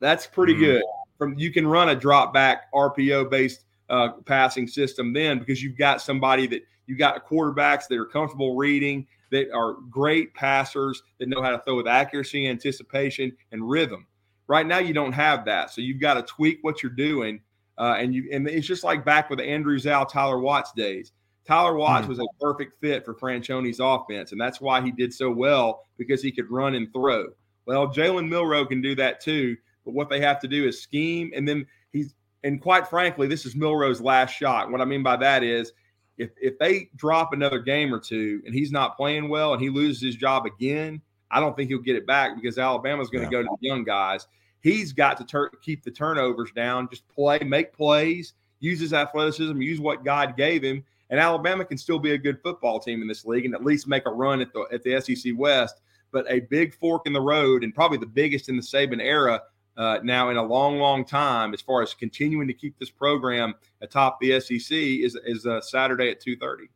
That's 0.00 0.26
pretty 0.26 0.54
mm 0.54 0.60
good. 0.60 0.82
From 1.18 1.38
you 1.38 1.52
can 1.52 1.66
run 1.66 1.90
a 1.90 1.94
drop 1.94 2.32
back 2.32 2.72
RPO 2.72 3.28
based 3.30 3.66
uh, 3.90 4.12
passing 4.24 4.66
system 4.66 5.12
then 5.12 5.38
because 5.38 5.62
you've 5.62 5.76
got 5.76 6.00
somebody 6.00 6.46
that 6.46 6.62
you've 6.86 6.98
got 6.98 7.28
quarterbacks 7.28 7.86
that 7.88 7.98
are 7.98 8.06
comfortable 8.06 8.56
reading, 8.56 9.06
that 9.30 9.50
are 9.54 9.74
great 9.90 10.32
passers, 10.32 11.02
that 11.18 11.28
know 11.28 11.42
how 11.42 11.50
to 11.50 11.58
throw 11.58 11.76
with 11.76 11.86
accuracy, 11.86 12.48
anticipation, 12.48 13.36
and 13.52 13.68
rhythm. 13.68 14.06
Right 14.46 14.66
now, 14.66 14.78
you 14.78 14.94
don't 14.94 15.12
have 15.12 15.44
that, 15.44 15.70
so 15.70 15.82
you've 15.82 16.00
got 16.00 16.14
to 16.14 16.22
tweak 16.22 16.60
what 16.62 16.82
you're 16.82 16.90
doing 16.90 17.42
uh, 17.80 17.96
and 17.98 18.14
you 18.14 18.28
and 18.30 18.46
it's 18.46 18.66
just 18.66 18.84
like 18.84 19.04
back 19.04 19.30
with 19.30 19.40
Andrew 19.40 19.78
Zow, 19.78 20.04
Tyler 20.04 20.38
Watts 20.38 20.70
days. 20.72 21.12
Tyler 21.46 21.74
Watts 21.74 22.02
mm-hmm. 22.02 22.10
was 22.10 22.18
a 22.18 22.26
perfect 22.38 22.78
fit 22.80 23.04
for 23.06 23.14
Franchione's 23.14 23.80
offense, 23.80 24.32
and 24.32 24.40
that's 24.40 24.60
why 24.60 24.82
he 24.82 24.92
did 24.92 25.12
so 25.14 25.30
well 25.30 25.86
because 25.96 26.22
he 26.22 26.30
could 26.30 26.50
run 26.50 26.74
and 26.74 26.92
throw. 26.92 27.28
Well, 27.64 27.88
Jalen 27.88 28.28
Milroe 28.28 28.66
can 28.66 28.82
do 28.82 28.94
that 28.96 29.20
too, 29.20 29.56
but 29.86 29.94
what 29.94 30.10
they 30.10 30.20
have 30.20 30.38
to 30.40 30.48
do 30.48 30.68
is 30.68 30.82
scheme, 30.82 31.32
and 31.34 31.48
then 31.48 31.66
he's 31.90 32.14
and 32.44 32.60
quite 32.60 32.86
frankly, 32.86 33.26
this 33.26 33.46
is 33.46 33.56
Milroe's 33.56 34.02
last 34.02 34.32
shot. 34.32 34.70
What 34.70 34.82
I 34.82 34.84
mean 34.84 35.02
by 35.02 35.16
that 35.16 35.42
is 35.42 35.72
if 36.18 36.30
if 36.36 36.58
they 36.58 36.90
drop 36.96 37.32
another 37.32 37.58
game 37.58 37.94
or 37.94 37.98
two 37.98 38.42
and 38.44 38.54
he's 38.54 38.72
not 38.72 38.96
playing 38.96 39.30
well 39.30 39.54
and 39.54 39.62
he 39.62 39.70
loses 39.70 40.02
his 40.02 40.16
job 40.16 40.44
again, 40.44 41.00
I 41.30 41.40
don't 41.40 41.56
think 41.56 41.70
he'll 41.70 41.78
get 41.78 41.96
it 41.96 42.06
back 42.06 42.36
because 42.36 42.58
Alabama's 42.58 43.08
going 43.08 43.26
to 43.26 43.34
yeah. 43.34 43.42
go 43.42 43.48
to 43.48 43.56
the 43.58 43.66
young 43.66 43.84
guys. 43.84 44.26
He's 44.60 44.92
got 44.92 45.16
to 45.18 45.24
tur- 45.24 45.52
keep 45.62 45.82
the 45.82 45.90
turnovers 45.90 46.50
down, 46.52 46.88
just 46.90 47.08
play, 47.08 47.38
make 47.40 47.72
plays, 47.72 48.34
use 48.60 48.80
his 48.80 48.92
athleticism, 48.92 49.60
use 49.60 49.80
what 49.80 50.04
God 50.04 50.36
gave 50.36 50.62
him. 50.62 50.84
And 51.08 51.18
Alabama 51.18 51.64
can 51.64 51.78
still 51.78 51.98
be 51.98 52.12
a 52.12 52.18
good 52.18 52.40
football 52.42 52.78
team 52.78 53.02
in 53.02 53.08
this 53.08 53.24
league 53.24 53.44
and 53.44 53.54
at 53.54 53.64
least 53.64 53.88
make 53.88 54.06
a 54.06 54.10
run 54.10 54.40
at 54.40 54.52
the 54.52 54.66
at 54.72 54.82
the 54.82 55.00
SEC 55.00 55.32
West. 55.36 55.80
But 56.12 56.26
a 56.28 56.40
big 56.40 56.74
fork 56.74 57.06
in 57.06 57.12
the 57.12 57.20
road, 57.20 57.62
and 57.62 57.74
probably 57.74 57.98
the 57.98 58.06
biggest 58.06 58.48
in 58.48 58.56
the 58.56 58.62
Saban 58.62 59.00
era 59.00 59.42
uh, 59.76 59.98
now 60.02 60.30
in 60.30 60.36
a 60.36 60.42
long, 60.42 60.78
long 60.78 61.04
time, 61.04 61.54
as 61.54 61.60
far 61.60 61.82
as 61.82 61.94
continuing 61.94 62.46
to 62.48 62.54
keep 62.54 62.78
this 62.78 62.90
program 62.90 63.54
atop 63.80 64.18
the 64.20 64.40
SEC, 64.40 64.76
is 64.76 65.16
is 65.24 65.46
uh, 65.46 65.60
Saturday 65.60 66.10
at 66.10 66.20
two 66.20 66.36
thirty. 66.36 66.68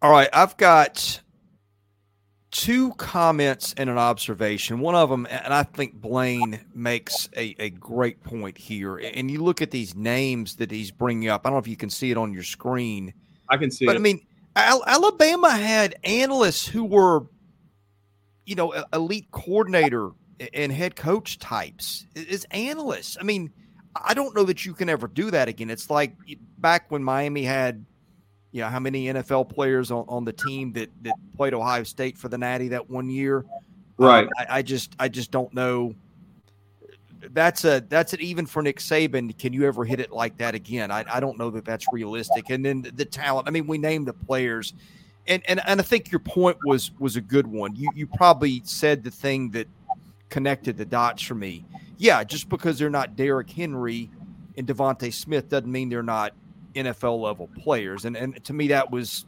All 0.00 0.10
right, 0.10 0.28
I've 0.32 0.56
got 0.56 1.20
two 2.52 2.92
comments 2.92 3.74
and 3.76 3.90
an 3.90 3.98
observation. 3.98 4.78
One 4.78 4.94
of 4.94 5.10
them, 5.10 5.26
and 5.28 5.52
I 5.52 5.64
think 5.64 5.94
Blaine 5.94 6.60
makes 6.74 7.28
a, 7.36 7.56
a 7.58 7.70
great 7.70 8.22
point 8.22 8.56
here. 8.56 8.98
And 8.98 9.30
you 9.30 9.42
look 9.42 9.60
at 9.60 9.72
these 9.72 9.96
names 9.96 10.56
that 10.56 10.70
he's 10.70 10.90
bringing 10.90 11.28
up. 11.28 11.44
I 11.44 11.48
don't 11.48 11.54
know 11.54 11.60
if 11.60 11.66
you 11.66 11.76
can 11.76 11.90
see 11.90 12.10
it 12.10 12.16
on 12.16 12.32
your 12.32 12.44
screen. 12.44 13.12
I 13.48 13.56
can 13.56 13.70
see 13.70 13.86
it. 13.86 13.86
but, 13.86 13.96
it. 13.96 13.98
I 13.98 14.02
mean, 14.02 14.24
Al- 14.54 14.84
Alabama 14.86 15.50
had 15.50 15.96
analysts 16.04 16.66
who 16.66 16.84
were, 16.84 17.26
you 18.44 18.54
know, 18.54 18.84
elite 18.92 19.28
coordinator 19.32 20.10
and 20.52 20.70
head 20.70 20.94
coach 20.94 21.38
types 21.38 22.06
as 22.14 22.44
analysts. 22.50 23.16
I 23.18 23.24
mean, 23.24 23.50
I 23.96 24.14
don't 24.14 24.34
know 24.36 24.44
that 24.44 24.64
you 24.64 24.74
can 24.74 24.88
ever 24.88 25.08
do 25.08 25.30
that 25.30 25.48
again. 25.48 25.70
It's 25.70 25.88
like 25.88 26.14
back 26.58 26.90
when 26.90 27.02
Miami 27.02 27.44
had 27.44 27.86
you 28.52 28.60
know 28.60 28.68
how 28.68 28.78
many 28.78 29.06
NFL 29.06 29.48
players 29.48 29.90
on, 29.90 30.04
on 30.08 30.24
the 30.24 30.32
team 30.32 30.72
that 30.74 30.90
that 31.02 31.14
played 31.36 31.54
Ohio 31.54 31.82
State 31.82 32.16
for 32.18 32.28
the 32.28 32.38
Natty 32.38 32.68
that 32.68 32.88
one 32.88 33.10
year. 33.10 33.44
Right. 33.96 34.24
Um, 34.24 34.30
I, 34.38 34.58
I, 34.58 34.62
just 34.62 34.94
I 34.98 35.08
just 35.08 35.30
don't 35.30 35.52
know. 35.54 35.94
That's 37.30 37.64
a 37.64 37.82
that's 37.88 38.12
it. 38.12 38.20
Even 38.20 38.46
for 38.46 38.62
Nick 38.62 38.78
Saban, 38.78 39.36
can 39.38 39.52
you 39.52 39.66
ever 39.66 39.84
hit 39.84 40.00
it 40.00 40.12
like 40.12 40.36
that 40.38 40.54
again? 40.54 40.90
I, 40.90 41.04
I 41.08 41.20
don't 41.20 41.38
know 41.38 41.50
that 41.50 41.64
that's 41.64 41.86
realistic. 41.92 42.50
And 42.50 42.64
then 42.64 42.82
the, 42.82 42.90
the 42.90 43.04
talent. 43.04 43.48
I 43.48 43.50
mean, 43.50 43.66
we 43.66 43.78
named 43.78 44.06
the 44.06 44.12
players, 44.12 44.74
and 45.26 45.42
and 45.46 45.60
and 45.66 45.80
I 45.80 45.84
think 45.84 46.12
your 46.12 46.18
point 46.18 46.58
was 46.64 46.90
was 46.98 47.16
a 47.16 47.20
good 47.20 47.46
one. 47.46 47.74
You 47.74 47.90
you 47.94 48.06
probably 48.06 48.60
said 48.64 49.02
the 49.02 49.10
thing 49.10 49.50
that 49.52 49.66
connected 50.28 50.76
the 50.76 50.84
dots 50.84 51.22
for 51.22 51.34
me. 51.34 51.64
Yeah, 51.96 52.22
just 52.24 52.48
because 52.48 52.78
they're 52.78 52.90
not 52.90 53.16
Derrick 53.16 53.50
Henry 53.50 54.10
and 54.58 54.66
DeVonta 54.66 55.12
Smith 55.12 55.48
doesn't 55.48 55.70
mean 55.70 55.88
they're 55.88 56.02
not 56.02 56.34
NFL 56.74 57.20
level 57.20 57.48
players. 57.62 58.04
And 58.04 58.16
and 58.16 58.42
to 58.44 58.52
me, 58.52 58.68
that 58.68 58.90
was 58.90 59.24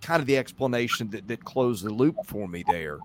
kind 0.00 0.20
of 0.20 0.26
the 0.26 0.36
explanation 0.36 1.10
that, 1.10 1.28
that 1.28 1.44
closed 1.44 1.84
the 1.84 1.90
loop 1.90 2.16
for 2.26 2.48
me 2.48 2.64
there. 2.68 2.98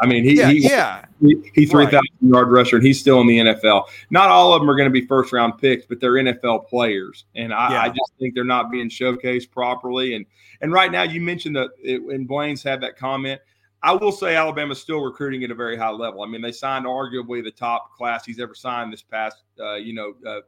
I 0.00 0.06
mean, 0.06 0.24
he 0.24 0.36
yeah, 0.36 0.50
he, 0.50 0.58
yeah. 0.58 1.04
he, 1.20 1.36
he 1.54 1.66
three 1.66 1.84
thousand 1.84 2.00
right. 2.20 2.30
yard 2.30 2.50
rusher, 2.50 2.76
and 2.76 2.84
he's 2.84 2.98
still 2.98 3.20
in 3.20 3.26
the 3.26 3.38
NFL. 3.38 3.84
Not 4.10 4.28
all 4.28 4.52
of 4.52 4.60
them 4.60 4.68
are 4.68 4.76
going 4.76 4.88
to 4.88 4.92
be 4.92 5.06
first 5.06 5.32
round 5.32 5.58
picks, 5.58 5.86
but 5.86 6.00
they're 6.00 6.14
NFL 6.14 6.68
players, 6.68 7.24
and 7.36 7.52
I, 7.52 7.72
yeah. 7.72 7.82
I, 7.82 7.88
just 7.88 8.12
think 8.18 8.34
they're 8.34 8.44
not 8.44 8.70
being 8.70 8.88
showcased 8.88 9.50
properly. 9.50 10.14
And 10.14 10.26
and 10.62 10.72
right 10.72 10.90
now, 10.90 11.02
you 11.02 11.20
mentioned 11.20 11.56
that, 11.56 11.70
it, 11.82 12.02
and 12.02 12.26
Blaine's 12.26 12.62
had 12.62 12.80
that 12.80 12.96
comment. 12.96 13.40
I 13.84 13.92
will 13.92 14.12
say 14.12 14.36
Alabama's 14.36 14.80
still 14.80 15.00
recruiting 15.00 15.42
at 15.42 15.50
a 15.50 15.54
very 15.54 15.76
high 15.76 15.90
level. 15.90 16.22
I 16.22 16.26
mean, 16.26 16.40
they 16.40 16.52
signed 16.52 16.86
arguably 16.86 17.42
the 17.42 17.50
top 17.50 17.96
class 17.96 18.24
he's 18.24 18.38
ever 18.38 18.54
signed 18.54 18.92
this 18.92 19.02
past, 19.02 19.42
uh, 19.58 19.74
you 19.74 19.92
know, 19.92 20.14
uh, 20.26 20.40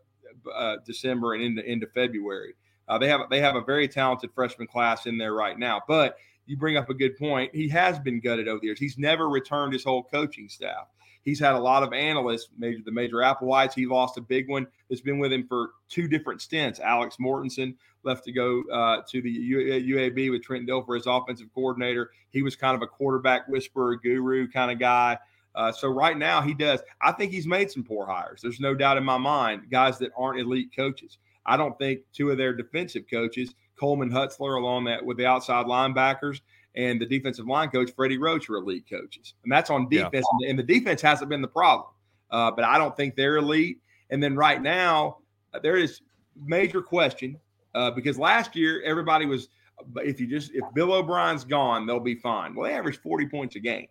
uh, 0.54 0.76
December 0.84 1.34
and 1.34 1.42
into 1.42 1.70
into 1.70 1.86
February. 1.88 2.54
Uh, 2.88 2.98
they 2.98 3.08
have 3.08 3.22
they 3.30 3.40
have 3.40 3.56
a 3.56 3.62
very 3.62 3.88
talented 3.88 4.30
freshman 4.34 4.66
class 4.66 5.06
in 5.06 5.18
there 5.18 5.34
right 5.34 5.58
now. 5.58 5.80
But 5.86 6.16
you 6.46 6.56
bring 6.56 6.76
up 6.76 6.90
a 6.90 6.94
good 6.94 7.16
point. 7.16 7.54
He 7.54 7.68
has 7.68 7.98
been 7.98 8.20
gutted 8.20 8.48
over 8.48 8.60
the 8.60 8.66
years. 8.66 8.78
He's 8.78 8.98
never 8.98 9.28
returned 9.28 9.72
his 9.72 9.84
whole 9.84 10.02
coaching 10.02 10.48
staff. 10.48 10.88
He's 11.24 11.40
had 11.40 11.54
a 11.54 11.58
lot 11.58 11.82
of 11.82 11.94
analysts, 11.94 12.50
major 12.58 12.80
the 12.84 12.92
major 12.92 13.16
Applewhites. 13.16 13.72
He 13.72 13.86
lost 13.86 14.18
a 14.18 14.20
big 14.20 14.48
one 14.48 14.66
that's 14.88 15.00
been 15.00 15.18
with 15.18 15.32
him 15.32 15.46
for 15.48 15.70
two 15.88 16.06
different 16.06 16.42
stints. 16.42 16.80
Alex 16.80 17.16
Mortensen 17.18 17.74
left 18.02 18.24
to 18.24 18.32
go 18.32 18.62
uh, 18.70 19.00
to 19.08 19.22
the 19.22 19.52
UAB 19.52 20.30
with 20.30 20.42
Trent 20.42 20.68
Dilfer 20.68 20.98
as 20.98 21.06
offensive 21.06 21.48
coordinator. 21.54 22.10
He 22.28 22.42
was 22.42 22.56
kind 22.56 22.76
of 22.76 22.82
a 22.82 22.86
quarterback 22.86 23.48
whisperer, 23.48 23.96
guru 23.96 24.46
kind 24.48 24.70
of 24.70 24.78
guy. 24.78 25.18
Uh, 25.54 25.70
so 25.70 25.88
right 25.88 26.18
now 26.18 26.42
he 26.42 26.54
does. 26.54 26.80
I 27.00 27.12
think 27.12 27.30
he's 27.30 27.46
made 27.46 27.70
some 27.70 27.84
poor 27.84 28.06
hires. 28.06 28.40
There's 28.42 28.60
no 28.60 28.74
doubt 28.74 28.96
in 28.96 29.04
my 29.04 29.18
mind. 29.18 29.70
Guys 29.70 29.98
that 29.98 30.10
aren't 30.16 30.40
elite 30.40 30.70
coaches. 30.74 31.18
I 31.46 31.56
don't 31.56 31.78
think 31.78 32.00
two 32.12 32.30
of 32.30 32.38
their 32.38 32.54
defensive 32.54 33.04
coaches, 33.10 33.54
Coleman 33.78 34.10
Hutzler, 34.10 34.58
along 34.58 34.84
that 34.84 35.04
with 35.04 35.16
the 35.16 35.26
outside 35.26 35.66
linebackers, 35.66 36.40
and 36.74 37.00
the 37.00 37.06
defensive 37.06 37.46
line 37.46 37.68
coach 37.68 37.90
Freddie 37.94 38.18
Roach 38.18 38.48
are 38.48 38.56
elite 38.56 38.86
coaches, 38.90 39.34
and 39.44 39.52
that's 39.52 39.70
on 39.70 39.88
defense. 39.88 40.26
Yeah. 40.40 40.50
And 40.50 40.58
the 40.58 40.62
defense 40.62 41.00
hasn't 41.00 41.30
been 41.30 41.42
the 41.42 41.48
problem, 41.48 41.88
uh, 42.30 42.50
but 42.50 42.64
I 42.64 42.78
don't 42.78 42.96
think 42.96 43.14
they're 43.14 43.36
elite. 43.36 43.78
And 44.10 44.22
then 44.22 44.34
right 44.34 44.60
now 44.60 45.18
uh, 45.52 45.60
there 45.60 45.76
is 45.76 46.00
major 46.44 46.82
question 46.82 47.38
uh, 47.74 47.90
because 47.90 48.18
last 48.18 48.56
year 48.56 48.82
everybody 48.84 49.26
was, 49.26 49.48
if 49.96 50.20
you 50.20 50.26
just 50.26 50.52
if 50.52 50.64
Bill 50.74 50.92
O'Brien's 50.92 51.44
gone, 51.44 51.86
they'll 51.86 52.00
be 52.00 52.16
fine. 52.16 52.54
Well, 52.54 52.68
they 52.68 52.76
averaged 52.76 53.00
40 53.00 53.26
points 53.28 53.56
a 53.56 53.60
game. 53.60 53.86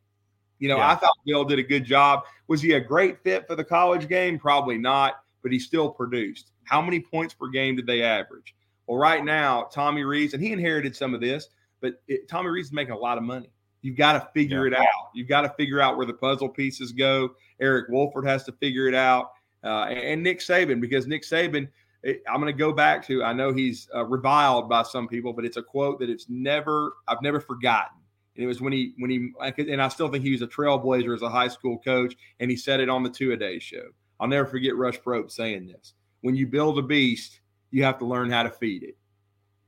You 0.64 0.70
know, 0.70 0.78
yeah. 0.78 0.92
I 0.92 0.96
thought 0.96 1.12
Bill 1.26 1.44
did 1.44 1.60
a 1.60 1.64
good 1.64 1.84
job. 1.84 2.22
Was 2.48 2.62
he 2.62 2.72
a 2.72 2.80
great 2.80 3.22
fit 3.22 3.46
for 3.48 3.56
the 3.58 3.66
college 3.66 4.08
game? 4.08 4.40
Probably 4.40 4.78
not, 4.78 5.16
but 5.42 5.52
he 5.52 5.60
still 5.60 5.90
produced. 5.90 6.52
How 6.64 6.82
many 6.82 7.02
points 7.02 7.34
per 7.34 7.50
game 7.50 7.76
did 7.76 7.86
they 7.86 8.02
average? 8.02 8.56
Well, 8.88 8.98
right 8.98 9.26
now, 9.26 9.64
Tommy 9.74 10.06
Rees, 10.06 10.34
and 10.34 10.42
he 10.42 10.54
inherited 10.54 10.96
some 10.96 11.14
of 11.14 11.20
this, 11.20 11.50
but 11.82 12.02
it, 12.08 12.30
Tommy 12.30 12.50
Rees 12.50 12.68
is 12.68 12.72
making 12.72 12.94
a 12.94 12.98
lot 12.98 13.18
of 13.18 13.26
money. 13.26 13.50
You've 13.82 13.98
got 13.98 14.14
to 14.14 14.30
figure 14.34 14.66
yeah. 14.66 14.78
it 14.78 14.80
out. 14.80 15.10
You've 15.14 15.28
got 15.28 15.42
to 15.42 15.50
figure 15.50 15.82
out 15.82 15.98
where 15.98 16.06
the 16.06 16.14
puzzle 16.14 16.48
pieces 16.48 16.94
go. 16.94 17.32
Eric 17.60 17.90
Wolford 17.90 18.26
has 18.26 18.46
to 18.46 18.54
figure 18.54 18.88
it 18.88 18.96
out. 18.96 19.34
Uh, 19.66 19.88
and 19.88 20.24
Nick 20.24 20.40
Saban, 20.40 20.80
because 20.80 21.08
Nick 21.08 21.24
Saban, 21.24 21.68
I'm 22.06 22.40
going 22.40 22.46
to 22.46 22.58
go 22.58 22.72
back 22.72 23.06
to. 23.08 23.22
I 23.22 23.34
know 23.34 23.52
he's 23.52 23.90
uh, 23.94 24.06
reviled 24.06 24.70
by 24.70 24.84
some 24.84 25.10
people, 25.10 25.34
but 25.34 25.44
it's 25.44 25.58
a 25.58 25.62
quote 25.62 26.00
that 26.00 26.10
it's 26.10 26.28
never. 26.30 26.94
I've 27.10 27.22
never 27.22 27.42
forgotten. 27.42 27.98
And 28.36 28.44
it 28.44 28.48
was 28.48 28.62
when 28.62 28.74
he 28.74 28.94
when 28.98 29.12
he 29.12 29.32
and 29.58 29.82
I 29.82 29.88
still 29.90 30.10
think 30.10 30.24
he 30.24 30.32
was 30.32 30.42
a 30.42 30.48
trailblazer 30.48 31.14
as 31.14 31.22
a 31.22 31.30
high 31.30 31.48
school 31.48 31.78
coach, 31.80 32.16
and 32.40 32.50
he 32.50 32.58
said 32.58 32.80
it 32.80 32.90
on 32.90 33.04
the 33.04 33.10
two 33.10 33.32
a 33.32 33.38
day 33.38 33.60
show. 33.60 33.86
I'll 34.20 34.28
never 34.28 34.48
forget 34.48 34.76
Rush 34.76 35.00
Propst 35.00 35.32
saying 35.32 35.68
this: 35.68 35.94
"When 36.22 36.36
you 36.36 36.48
build 36.48 36.80
a 36.80 36.82
beast, 36.82 37.42
you 37.72 37.84
have 37.84 38.00
to 38.00 38.06
learn 38.06 38.32
how 38.32 38.44
to 38.44 38.50
feed 38.50 38.84
it 38.84 38.98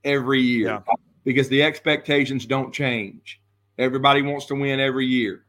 every 0.04 0.42
year 0.42 0.68
yeah. 0.68 0.94
because 1.24 1.48
the 1.50 1.62
expectations 1.62 2.46
don't 2.46 2.74
change. 2.74 3.42
Everybody 3.78 4.22
wants 4.22 4.48
to 4.48 4.56
win 4.56 4.80
every 4.80 5.06
year." 5.06 5.46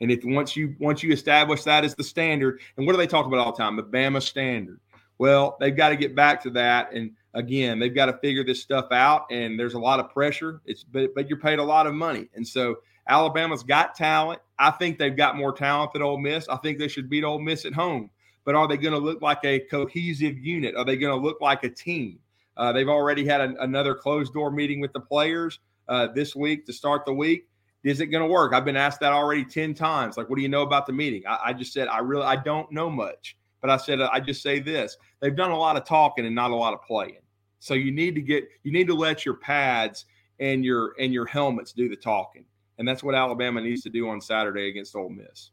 And 0.00 0.10
if 0.10 0.24
once 0.24 0.56
you 0.56 0.74
once 0.78 1.02
you 1.02 1.12
establish 1.12 1.62
that 1.64 1.84
as 1.84 1.94
the 1.94 2.04
standard, 2.04 2.60
and 2.76 2.86
what 2.86 2.92
do 2.92 2.98
they 2.98 3.06
talk 3.06 3.26
about 3.26 3.38
all 3.38 3.52
the 3.52 3.58
time? 3.58 3.76
The 3.76 3.84
Bama 3.84 4.20
standard. 4.20 4.80
Well, 5.18 5.56
they've 5.60 5.76
got 5.76 5.90
to 5.90 5.96
get 5.96 6.14
back 6.14 6.42
to 6.42 6.50
that. 6.50 6.92
And 6.92 7.12
again, 7.36 7.78
they've 7.78 7.94
got 7.94 8.06
to 8.06 8.18
figure 8.18 8.42
this 8.42 8.60
stuff 8.60 8.90
out. 8.90 9.26
And 9.30 9.60
there's 9.60 9.74
a 9.74 9.78
lot 9.78 10.00
of 10.00 10.10
pressure. 10.10 10.60
It's 10.64 10.82
but 10.82 11.14
but 11.14 11.28
you're 11.28 11.38
paid 11.38 11.60
a 11.60 11.64
lot 11.64 11.86
of 11.86 11.94
money. 11.94 12.28
And 12.34 12.46
so 12.46 12.76
Alabama's 13.08 13.62
got 13.62 13.94
talent. 13.94 14.40
I 14.58 14.72
think 14.72 14.98
they've 14.98 15.16
got 15.16 15.36
more 15.36 15.52
talent 15.52 15.92
than 15.92 16.02
Ole 16.02 16.18
Miss. 16.18 16.48
I 16.48 16.56
think 16.56 16.78
they 16.78 16.88
should 16.88 17.08
beat 17.08 17.22
Ole 17.22 17.38
Miss 17.38 17.64
at 17.64 17.74
home. 17.74 18.10
But 18.44 18.54
are 18.54 18.66
they 18.66 18.76
going 18.76 18.94
to 18.94 18.98
look 18.98 19.22
like 19.22 19.44
a 19.44 19.60
cohesive 19.60 20.38
unit? 20.38 20.74
Are 20.76 20.84
they 20.84 20.96
going 20.96 21.16
to 21.16 21.22
look 21.22 21.40
like 21.40 21.62
a 21.64 21.68
team? 21.68 22.18
Uh, 22.56 22.72
they've 22.72 22.88
already 22.88 23.26
had 23.26 23.40
an, 23.40 23.56
another 23.60 23.94
closed 23.94 24.32
door 24.32 24.50
meeting 24.50 24.80
with 24.80 24.92
the 24.92 25.00
players 25.00 25.60
uh, 25.88 26.08
this 26.14 26.34
week 26.34 26.64
to 26.66 26.72
start 26.72 27.04
the 27.04 27.12
week. 27.12 27.48
Is 27.84 28.00
it 28.00 28.06
going 28.06 28.22
to 28.22 28.30
work? 28.30 28.52
I've 28.52 28.64
been 28.64 28.76
asked 28.76 29.00
that 29.00 29.12
already 29.12 29.44
10 29.44 29.74
times. 29.74 30.16
Like, 30.16 30.28
what 30.28 30.36
do 30.36 30.42
you 30.42 30.48
know 30.48 30.62
about 30.62 30.86
the 30.86 30.92
meeting? 30.92 31.22
I, 31.26 31.38
I 31.46 31.52
just 31.52 31.72
said, 31.72 31.88
I 31.88 31.98
really, 31.98 32.24
I 32.24 32.36
don't 32.36 32.70
know 32.72 32.88
much. 32.88 33.36
But 33.60 33.70
I 33.70 33.76
said, 33.76 34.00
I 34.00 34.20
just 34.20 34.42
say 34.42 34.60
this 34.60 34.96
they've 35.20 35.34
done 35.34 35.50
a 35.50 35.58
lot 35.58 35.76
of 35.76 35.84
talking 35.84 36.24
and 36.24 36.34
not 36.34 36.50
a 36.50 36.54
lot 36.54 36.72
of 36.72 36.82
playing. 36.82 37.18
So 37.58 37.74
you 37.74 37.90
need 37.90 38.14
to 38.14 38.20
get, 38.20 38.48
you 38.62 38.72
need 38.72 38.86
to 38.88 38.94
let 38.94 39.24
your 39.24 39.34
pads 39.34 40.06
and 40.38 40.64
your, 40.64 40.94
and 40.98 41.12
your 41.12 41.26
helmets 41.26 41.72
do 41.72 41.88
the 41.88 41.96
talking. 41.96 42.44
And 42.78 42.86
that's 42.86 43.02
what 43.02 43.14
Alabama 43.14 43.60
needs 43.60 43.82
to 43.82 43.90
do 43.90 44.08
on 44.08 44.20
Saturday 44.20 44.68
against 44.68 44.94
Ole 44.94 45.08
Miss. 45.08 45.50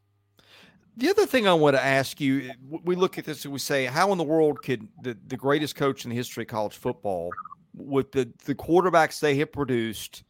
The 0.96 1.10
other 1.10 1.26
thing 1.26 1.48
I 1.48 1.54
want 1.54 1.74
to 1.74 1.84
ask 1.84 2.20
you, 2.20 2.52
we 2.84 2.94
look 2.94 3.18
at 3.18 3.24
this 3.24 3.44
and 3.44 3.52
we 3.52 3.58
say, 3.58 3.86
how 3.86 4.12
in 4.12 4.18
the 4.18 4.24
world 4.24 4.62
could 4.62 4.86
the, 5.02 5.16
the 5.26 5.36
greatest 5.36 5.74
coach 5.74 6.04
in 6.04 6.10
the 6.10 6.16
history 6.16 6.44
of 6.44 6.48
college 6.48 6.76
football, 6.76 7.30
with 7.74 8.12
the, 8.12 8.30
the 8.44 8.54
quarterbacks 8.54 9.18
they 9.18 9.34
have 9.36 9.50
produced, 9.50 10.22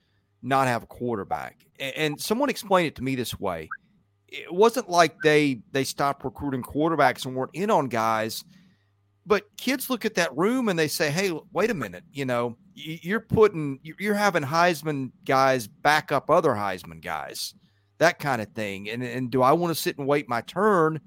not 0.43 0.67
have 0.67 0.85
a 0.85 0.87
quarterback? 0.87 1.67
And 1.79 2.19
someone 2.19 2.49
explained 2.49 2.87
it 2.87 2.95
to 2.97 3.03
me 3.03 3.15
this 3.15 3.39
way 3.39 3.69
it 4.35 4.53
wasn't 4.53 4.91
like 4.91 5.17
they 5.23 5.61
they 5.73 5.85
stopped 5.85 6.25
recruiting 6.25 6.63
quarterbacks 6.63 7.25
and 7.25 7.37
weren't 7.37 7.55
in 7.55 7.71
on 7.71 7.87
guys 7.87 8.45
but 9.27 9.45
kids 9.57 9.89
look 9.89 10.05
at 10.05 10.15
that 10.15 10.37
room 10.37 10.69
and 10.69 10.79
they 10.79 10.89
say 10.89 11.11
hey 11.11 11.33
wait 11.53 11.71
a 11.71 11.75
minute 11.75 12.05
you 12.13 12.25
know 12.25 12.57
you're 12.75 13.21
putting 13.21 13.79
you're 13.83 14.15
having 14.15 14.43
heisman 14.43 15.11
guys 15.25 15.67
back 15.67 16.13
up 16.13 16.31
other 16.31 16.51
heisman 16.51 17.01
guys 17.01 17.55
that 17.99 18.19
kind 18.19 18.43
of 18.43 18.49
thing 18.53 18.89
and 18.89 19.03
and 19.03 19.31
do 19.31 19.43
i 19.43 19.53
want 19.53 19.75
to 19.75 19.81
sit 19.81 19.99
and 19.99 20.07
wait 20.07 20.29
my 20.29 20.41
turn 20.43 21.01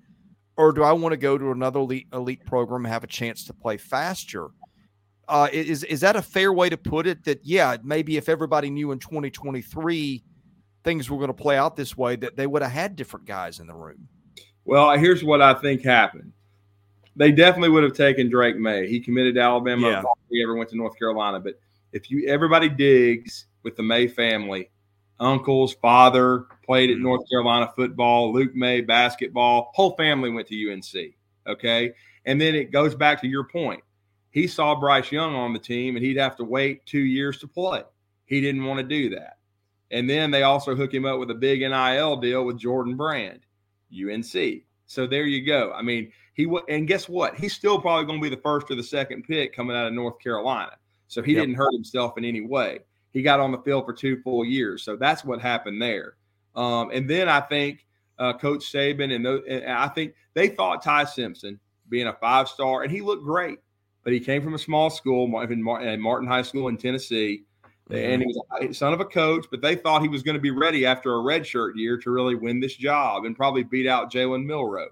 or 0.56 0.71
do 0.71 0.84
i 0.84 0.91
want 0.91 1.12
to 1.12 1.17
go 1.17 1.38
to 1.38 1.51
another 1.51 1.80
elite, 1.80 2.08
elite 2.13 2.45
program 2.45 2.86
and 2.86 2.93
have 2.93 3.03
a 3.03 3.08
chance 3.08 3.45
to 3.45 3.53
play 3.53 3.77
faster 3.77 4.47
uh, 5.30 5.49
is 5.51 5.84
is 5.84 5.99
that 5.99 6.15
a 6.15 6.21
fair 6.21 6.53
way 6.53 6.69
to 6.69 6.77
put 6.77 7.06
it 7.06 7.25
that 7.25 7.39
yeah 7.43 7.75
maybe 7.84 8.15
if 8.15 8.30
everybody 8.30 8.69
knew 8.69 8.93
in 8.93 8.99
2023 8.99 10.23
things 10.88 11.10
were 11.10 11.17
going 11.17 11.27
to 11.27 11.34
play 11.34 11.58
out 11.58 11.75
this 11.75 11.97
way, 11.97 12.15
that 12.15 12.38
they 12.38 12.47
would 12.47 12.62
have 12.62 12.71
had 12.71 12.95
different 12.95 13.25
guys 13.25 13.60
in 13.60 13.67
the 13.67 13.73
room. 13.73 14.08
Well, 14.63 14.97
here's 14.97 15.21
what 15.21 15.41
I 15.41 15.53
think 15.53 15.84
happened. 15.84 16.32
They 17.17 17.32
definitely 17.32 17.69
would 17.69 17.84
have 17.84 17.93
taken 17.93 18.30
Drake 18.30 18.58
Maye. 18.58 18.88
He 18.88 18.99
committed 18.99 19.36
to 19.36 19.41
Alabama 19.41 19.89
yeah. 19.89 20.03
he 20.30 20.41
ever 20.43 20.56
went 20.56 20.69
to 20.69 20.77
North 20.77 20.97
Carolina. 20.97 21.39
But 21.39 21.60
if 21.91 22.10
you 22.12 22.27
everybody 22.27 22.69
digs 22.69 23.47
with 23.63 23.75
the 23.75 23.84
Maye 23.84 24.08
family, 24.08 24.69
uncles, 25.19 25.73
father 25.73 26.45
played 26.63 26.89
at 26.89 26.95
mm-hmm. 26.95 27.03
North 27.03 27.30
Carolina 27.30 27.71
football, 27.75 28.32
Luke 28.32 28.56
Maye 28.56 28.82
basketball, 28.82 29.71
whole 29.73 29.95
family 29.95 30.30
went 30.30 30.47
to 30.47 30.71
UNC. 30.71 31.13
Okay. 31.47 31.93
And 32.25 32.39
then 32.39 32.56
it 32.56 32.71
goes 32.71 32.93
back 32.93 33.21
to 33.21 33.27
your 33.27 33.45
point. 33.45 33.82
He 34.30 34.47
saw 34.47 34.75
Bryce 34.75 35.12
Young 35.12 35.34
on 35.34 35.53
the 35.53 35.60
team 35.60 35.95
and 35.95 36.06
he'd 36.06 36.17
have 36.17 36.36
to 36.38 36.43
wait 36.43 36.86
two 36.86 36.99
years 36.99 37.39
to 37.39 37.47
play. 37.47 37.84
He 38.25 38.41
didn't 38.41 38.65
want 38.65 38.80
to 38.80 38.84
do 38.84 39.10
that. 39.15 39.38
And 39.89 40.10
then 40.10 40.32
they 40.32 40.43
also 40.43 40.75
hook 40.75 40.93
him 40.93 41.06
up 41.06 41.17
with 41.19 41.32
a 41.32 41.36
big 41.36 41.62
NIL 41.62 42.17
deal 42.17 42.45
with 42.45 42.60
Jordan 42.60 42.95
Brand, 42.95 43.39
UNC. 43.91 44.63
So 44.86 45.08
there 45.08 45.25
you 45.25 45.45
go. 45.45 45.71
I 45.73 45.82
mean, 45.82 46.12
he 46.38 46.45
w- 46.45 46.63
and 46.69 46.88
guess 46.88 47.10
what? 47.10 47.36
He's 47.36 47.54
still 47.54 47.80
probably 47.82 48.06
going 48.06 48.19
to 48.19 48.23
be 48.23 48.34
the 48.34 48.41
first 48.41 48.71
or 48.71 48.76
the 48.76 48.84
second 48.84 49.23
pick 49.23 49.54
coming 49.54 49.76
out 49.76 49.88
of 49.88 49.93
North 49.93 50.19
Carolina. 50.19 50.78
So 51.08 51.21
he 51.21 51.34
yep. 51.34 51.41
didn't 51.41 51.56
hurt 51.56 51.73
himself 51.73 52.17
in 52.17 52.23
any 52.23 52.41
way. 52.41 52.80
He 53.12 53.21
got 53.21 53.39
on 53.39 53.52
the 53.52 53.58
field 53.60 53.86
for 53.86 53.93
two 53.93 54.21
full 54.21 54.45
years. 54.45 54.84
So 54.84 54.95
that's 54.95 55.26
what 55.26 55.41
happened 55.41 55.82
there. 55.82 56.15
Um, 56.56 56.91
and 56.91 57.10
then 57.10 57.28
I 57.28 57.41
think 57.41 57.86
uh, 58.19 58.34
Coach 58.38 58.71
Saban 58.71 59.13
and, 59.13 59.26
those, 59.26 59.43
and 59.50 59.65
I 59.65 59.88
think 59.89 60.13
they 60.34 60.47
thought 60.47 60.82
Ty 60.82 61.06
Simpson 61.06 61.60
being 61.89 62.08
a 62.08 62.13
five 62.13 62.47
star, 62.47 62.84
and 62.84 62.91
he 62.91 63.02
looked 63.02 63.23
great, 63.23 63.60
but 64.04 64.13
he 64.13 64.19
came 64.19 64.41
from 64.41 64.54
a 64.54 64.60
small 64.60 64.89
school, 64.89 65.28
Martin, 65.28 65.62
Martin 65.63 66.28
High 66.28 66.41
School 66.41 66.67
in 66.67 66.78
Tennessee 66.78 67.43
and 67.89 68.21
he 68.21 68.28
was 68.28 68.39
a 68.62 68.73
son 68.73 68.93
of 68.93 69.00
a 69.00 69.06
coach, 69.06 69.45
but 69.50 69.62
they 69.62 69.76
thought 69.76 70.02
he 70.02 70.08
was 70.08 70.23
going 70.23 70.36
to 70.36 70.41
be 70.41 70.52
ready 70.52 70.86
after 70.86 71.13
a 71.13 71.19
redshirt 71.19 71.71
year 71.76 71.97
to 71.97 72.12
really 72.12 72.36
win 72.36 72.60
this 72.60 72.76
job 72.76 73.26
and 73.26 73.36
probably 73.36 73.63
beat 73.63 73.88
out 73.88 74.12
Jalen 74.12 74.45
Milroe. 74.45 74.89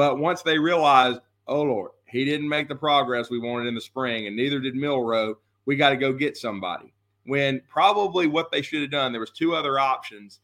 But 0.00 0.18
once 0.18 0.40
they 0.40 0.58
realized, 0.58 1.20
oh 1.46 1.60
Lord, 1.60 1.90
he 2.06 2.24
didn't 2.24 2.48
make 2.48 2.68
the 2.68 2.74
progress 2.74 3.28
we 3.28 3.38
wanted 3.38 3.68
in 3.68 3.74
the 3.74 3.82
spring, 3.82 4.26
and 4.26 4.34
neither 4.34 4.58
did 4.58 4.74
Milroe. 4.74 5.36
we 5.66 5.76
got 5.76 5.90
to 5.90 5.96
go 5.98 6.10
get 6.10 6.38
somebody. 6.38 6.94
When 7.26 7.60
probably 7.68 8.26
what 8.26 8.50
they 8.50 8.62
should 8.62 8.80
have 8.80 8.90
done, 8.90 9.12
there 9.12 9.20
was 9.20 9.30
two 9.30 9.54
other 9.54 9.78
options 9.78 10.40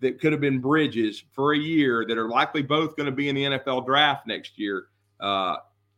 that 0.00 0.20
could 0.20 0.32
have 0.32 0.42
been 0.42 0.58
bridges 0.58 1.24
for 1.32 1.54
a 1.54 1.58
year 1.58 2.04
that 2.06 2.18
are 2.18 2.28
likely 2.28 2.60
both 2.60 2.96
going 2.96 3.06
to 3.06 3.12
be 3.12 3.30
in 3.30 3.34
the 3.34 3.44
NFL 3.44 3.86
draft 3.86 4.26
next 4.26 4.58
year. 4.58 4.88
Uh, 5.18 5.56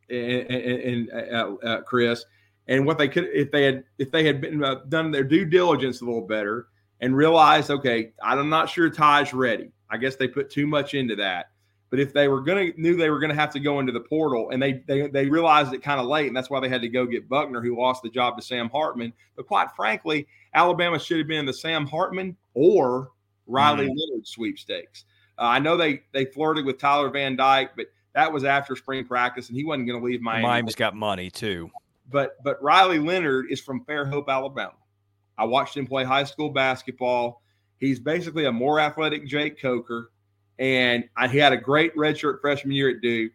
and, 0.09 0.49
and, 0.49 1.11
uh, 1.13 1.55
uh, 1.65 1.81
Chris 1.81 2.25
and 2.69 2.87
what 2.87 2.97
they 2.97 3.09
could 3.09 3.29
if 3.35 3.51
they 3.51 3.65
had 3.65 3.83
if 3.99 4.13
they 4.13 4.25
had 4.25 4.41
been 4.41 4.63
uh, 4.63 4.77
done 4.89 5.11
their 5.11 5.25
due 5.25 5.45
diligence 5.45 6.01
a 6.01 6.05
little 6.05 6.27
better 6.27 6.69
and 7.01 7.17
realized 7.17 7.71
okay 7.71 8.13
i'm 8.23 8.49
not 8.49 8.69
sure 8.69 8.91
ty's 8.91 9.33
ready 9.33 9.71
i 9.89 9.97
guess 9.97 10.17
they 10.17 10.27
put 10.27 10.51
too 10.51 10.67
much 10.67 10.95
into 10.95 11.15
that 11.15 11.51
but 11.91 11.99
if 11.99 12.13
they 12.13 12.29
were 12.29 12.41
going 12.41 12.73
to 12.73 12.81
knew 12.81 12.97
they 12.97 13.11
were 13.11 13.19
going 13.19 13.31
to 13.31 13.37
have 13.37 13.51
to 13.51 13.61
go 13.61 13.81
into 13.81 13.93
the 13.93 14.01
portal 14.01 14.51
and 14.51 14.63
they 14.63 14.83
they, 14.87 15.09
they 15.09 15.27
realized 15.27 15.75
it 15.75 15.83
kind 15.83 16.01
of 16.01 16.07
late 16.07 16.29
and 16.29 16.37
that's 16.37 16.51
why 16.51 16.61
they 16.61 16.69
had 16.69 16.81
to 16.81 16.89
go 16.89 17.07
get 17.07 17.29
buchner 17.29 17.61
who 17.61 17.79
lost 17.79 18.03
the 18.03 18.09
job 18.09 18.37
to 18.37 18.43
sam 18.43 18.69
hartman 18.71 19.13
but 19.37 19.47
quite 19.47 19.71
frankly 19.77 20.27
alabama 20.55 20.99
should 20.99 21.19
have 21.19 21.29
been 21.29 21.47
the 21.47 21.53
sam 21.53 21.87
hartman 21.87 22.37
or 22.55 23.11
riley 23.47 23.87
mm-hmm. 23.87 24.11
leonard 24.11 24.27
sweepstakes 24.27 25.05
uh, 25.39 25.43
i 25.43 25.59
know 25.59 25.77
they 25.77 26.03
they 26.13 26.25
flirted 26.25 26.65
with 26.65 26.79
tyler 26.79 27.11
van 27.11 27.37
dyke 27.37 27.71
but 27.77 27.87
that 28.15 28.33
was 28.33 28.45
after 28.45 28.75
spring 28.75 29.05
practice 29.05 29.49
and 29.49 29.57
he 29.57 29.65
wasn't 29.65 29.87
going 29.87 29.99
to 29.99 30.05
leave 30.05 30.21
miami 30.21 30.43
miami's 30.43 30.75
got 30.75 30.95
money 30.95 31.31
too 31.31 31.71
but 32.11 32.43
but 32.43 32.63
Riley 32.63 32.99
Leonard 32.99 33.47
is 33.51 33.61
from 33.61 33.85
Fairhope, 33.85 34.29
Alabama. 34.29 34.75
I 35.39 35.45
watched 35.45 35.77
him 35.77 35.87
play 35.87 36.05
high 36.05 36.25
school 36.25 36.51
basketball. 36.51 37.43
He's 37.79 37.99
basically 37.99 38.45
a 38.45 38.53
more 38.53 38.79
athletic 38.79 39.27
Jake 39.27 39.61
Coker, 39.61 40.11
and 40.61 41.09
I, 41.17 41.27
he 41.27 41.39
had 41.39 41.55
a 41.55 41.57
great 41.57 41.97
redshirt 41.97 42.41
freshman 42.41 42.75
year 42.75 42.91
at 42.91 43.01
Duke. 43.01 43.33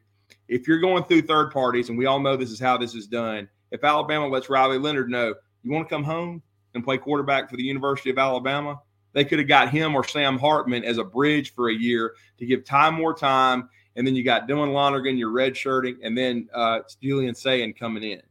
If 0.48 0.68
you're 0.68 0.80
going 0.80 1.04
through 1.04 1.24
third 1.24 1.52
parties, 1.52 1.90
and 1.90 1.98
we 1.98 2.06
all 2.06 2.20
know 2.20 2.38
this 2.38 2.52
is 2.52 2.60
how 2.60 2.78
this 2.78 2.94
is 2.94 3.08
done, 3.08 3.50
if 3.72 3.84
Alabama 3.84 4.28
lets 4.28 4.48
Riley 4.48 4.78
Leonard 4.78 5.10
know 5.10 5.34
you 5.64 5.72
want 5.72 5.90
to 5.90 5.94
come 5.94 6.04
home 6.04 6.42
and 6.76 6.84
play 6.84 7.00
quarterback 7.00 7.50
for 7.50 7.58
the 7.58 7.64
University 7.64 8.12
of 8.12 8.20
Alabama, 8.20 8.80
they 9.14 9.26
could 9.26 9.40
have 9.40 9.48
got 9.48 9.70
him 9.70 9.96
or 9.96 10.04
Sam 10.04 10.38
Hartman 10.38 10.86
as 10.86 11.00
a 11.00 11.04
bridge 11.04 11.56
for 11.56 11.70
a 11.70 11.74
year 11.74 12.14
to 12.38 12.46
give 12.46 12.64
time 12.64 12.94
more 12.94 13.16
time. 13.16 13.70
And 13.96 14.06
then 14.06 14.16
you 14.16 14.24
got 14.24 14.48
Dylan 14.48 14.74
Lonergan, 14.74 15.18
your 15.18 15.32
redshirting, 15.32 15.96
and 16.04 16.16
then 16.16 16.48
uh, 16.54 16.82
Julian 17.02 17.34
Sayin 17.34 17.74
coming 17.74 18.04
in. 18.04 18.22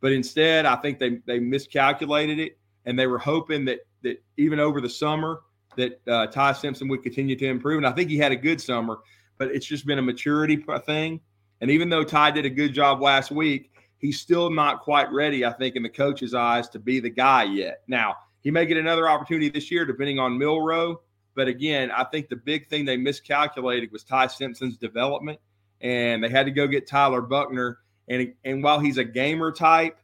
But 0.00 0.12
instead, 0.12 0.66
I 0.66 0.76
think 0.76 0.98
they 0.98 1.18
they 1.26 1.38
miscalculated 1.38 2.40
it, 2.40 2.58
and 2.86 2.98
they 2.98 3.06
were 3.06 3.18
hoping 3.18 3.66
that 3.66 3.80
that 4.02 4.22
even 4.38 4.58
over 4.58 4.80
the 4.80 4.88
summer 4.88 5.42
that 5.80 6.00
uh, 6.08 6.26
Ty 6.26 6.52
Simpson 6.52 6.88
would 6.88 7.02
continue 7.02 7.36
to 7.36 7.46
improve. 7.46 7.78
And 7.78 7.86
I 7.86 7.92
think 7.92 8.10
he 8.10 8.18
had 8.18 8.32
a 8.32 8.36
good 8.36 8.60
summer, 8.60 8.98
but 9.38 9.48
it's 9.50 9.66
just 9.66 9.86
been 9.86 9.98
a 9.98 10.02
maturity 10.02 10.64
thing. 10.86 11.20
And 11.60 11.70
even 11.70 11.88
though 11.88 12.04
Ty 12.04 12.32
did 12.32 12.46
a 12.46 12.50
good 12.50 12.72
job 12.72 13.02
last 13.02 13.30
week, 13.30 13.72
he's 13.98 14.20
still 14.20 14.50
not 14.50 14.80
quite 14.80 15.10
ready, 15.12 15.44
I 15.44 15.52
think, 15.52 15.76
in 15.76 15.82
the 15.82 15.90
coach's 15.90 16.34
eyes 16.34 16.68
to 16.70 16.78
be 16.78 17.00
the 17.00 17.10
guy 17.10 17.44
yet. 17.44 17.82
Now, 17.86 18.16
he 18.42 18.50
may 18.50 18.66
get 18.66 18.78
another 18.78 19.08
opportunity 19.08 19.50
this 19.50 19.70
year, 19.70 19.84
depending 19.84 20.18
on 20.18 20.38
Milroe. 20.38 21.02
But 21.34 21.48
again, 21.48 21.90
I 21.90 22.04
think 22.04 22.28
the 22.28 22.36
big 22.36 22.68
thing 22.68 22.84
they 22.84 22.96
miscalculated 22.96 23.92
was 23.92 24.02
Ty 24.02 24.28
Simpson's 24.28 24.76
development, 24.76 25.38
and 25.80 26.24
they 26.24 26.28
had 26.28 26.46
to 26.46 26.52
go 26.52 26.66
get 26.66 26.86
Tyler 26.86 27.20
Buchner. 27.20 27.78
and 28.08 28.34
and 28.44 28.62
while 28.62 28.80
he's 28.80 28.98
a 28.98 29.04
gamer 29.04 29.52
type, 29.52 29.98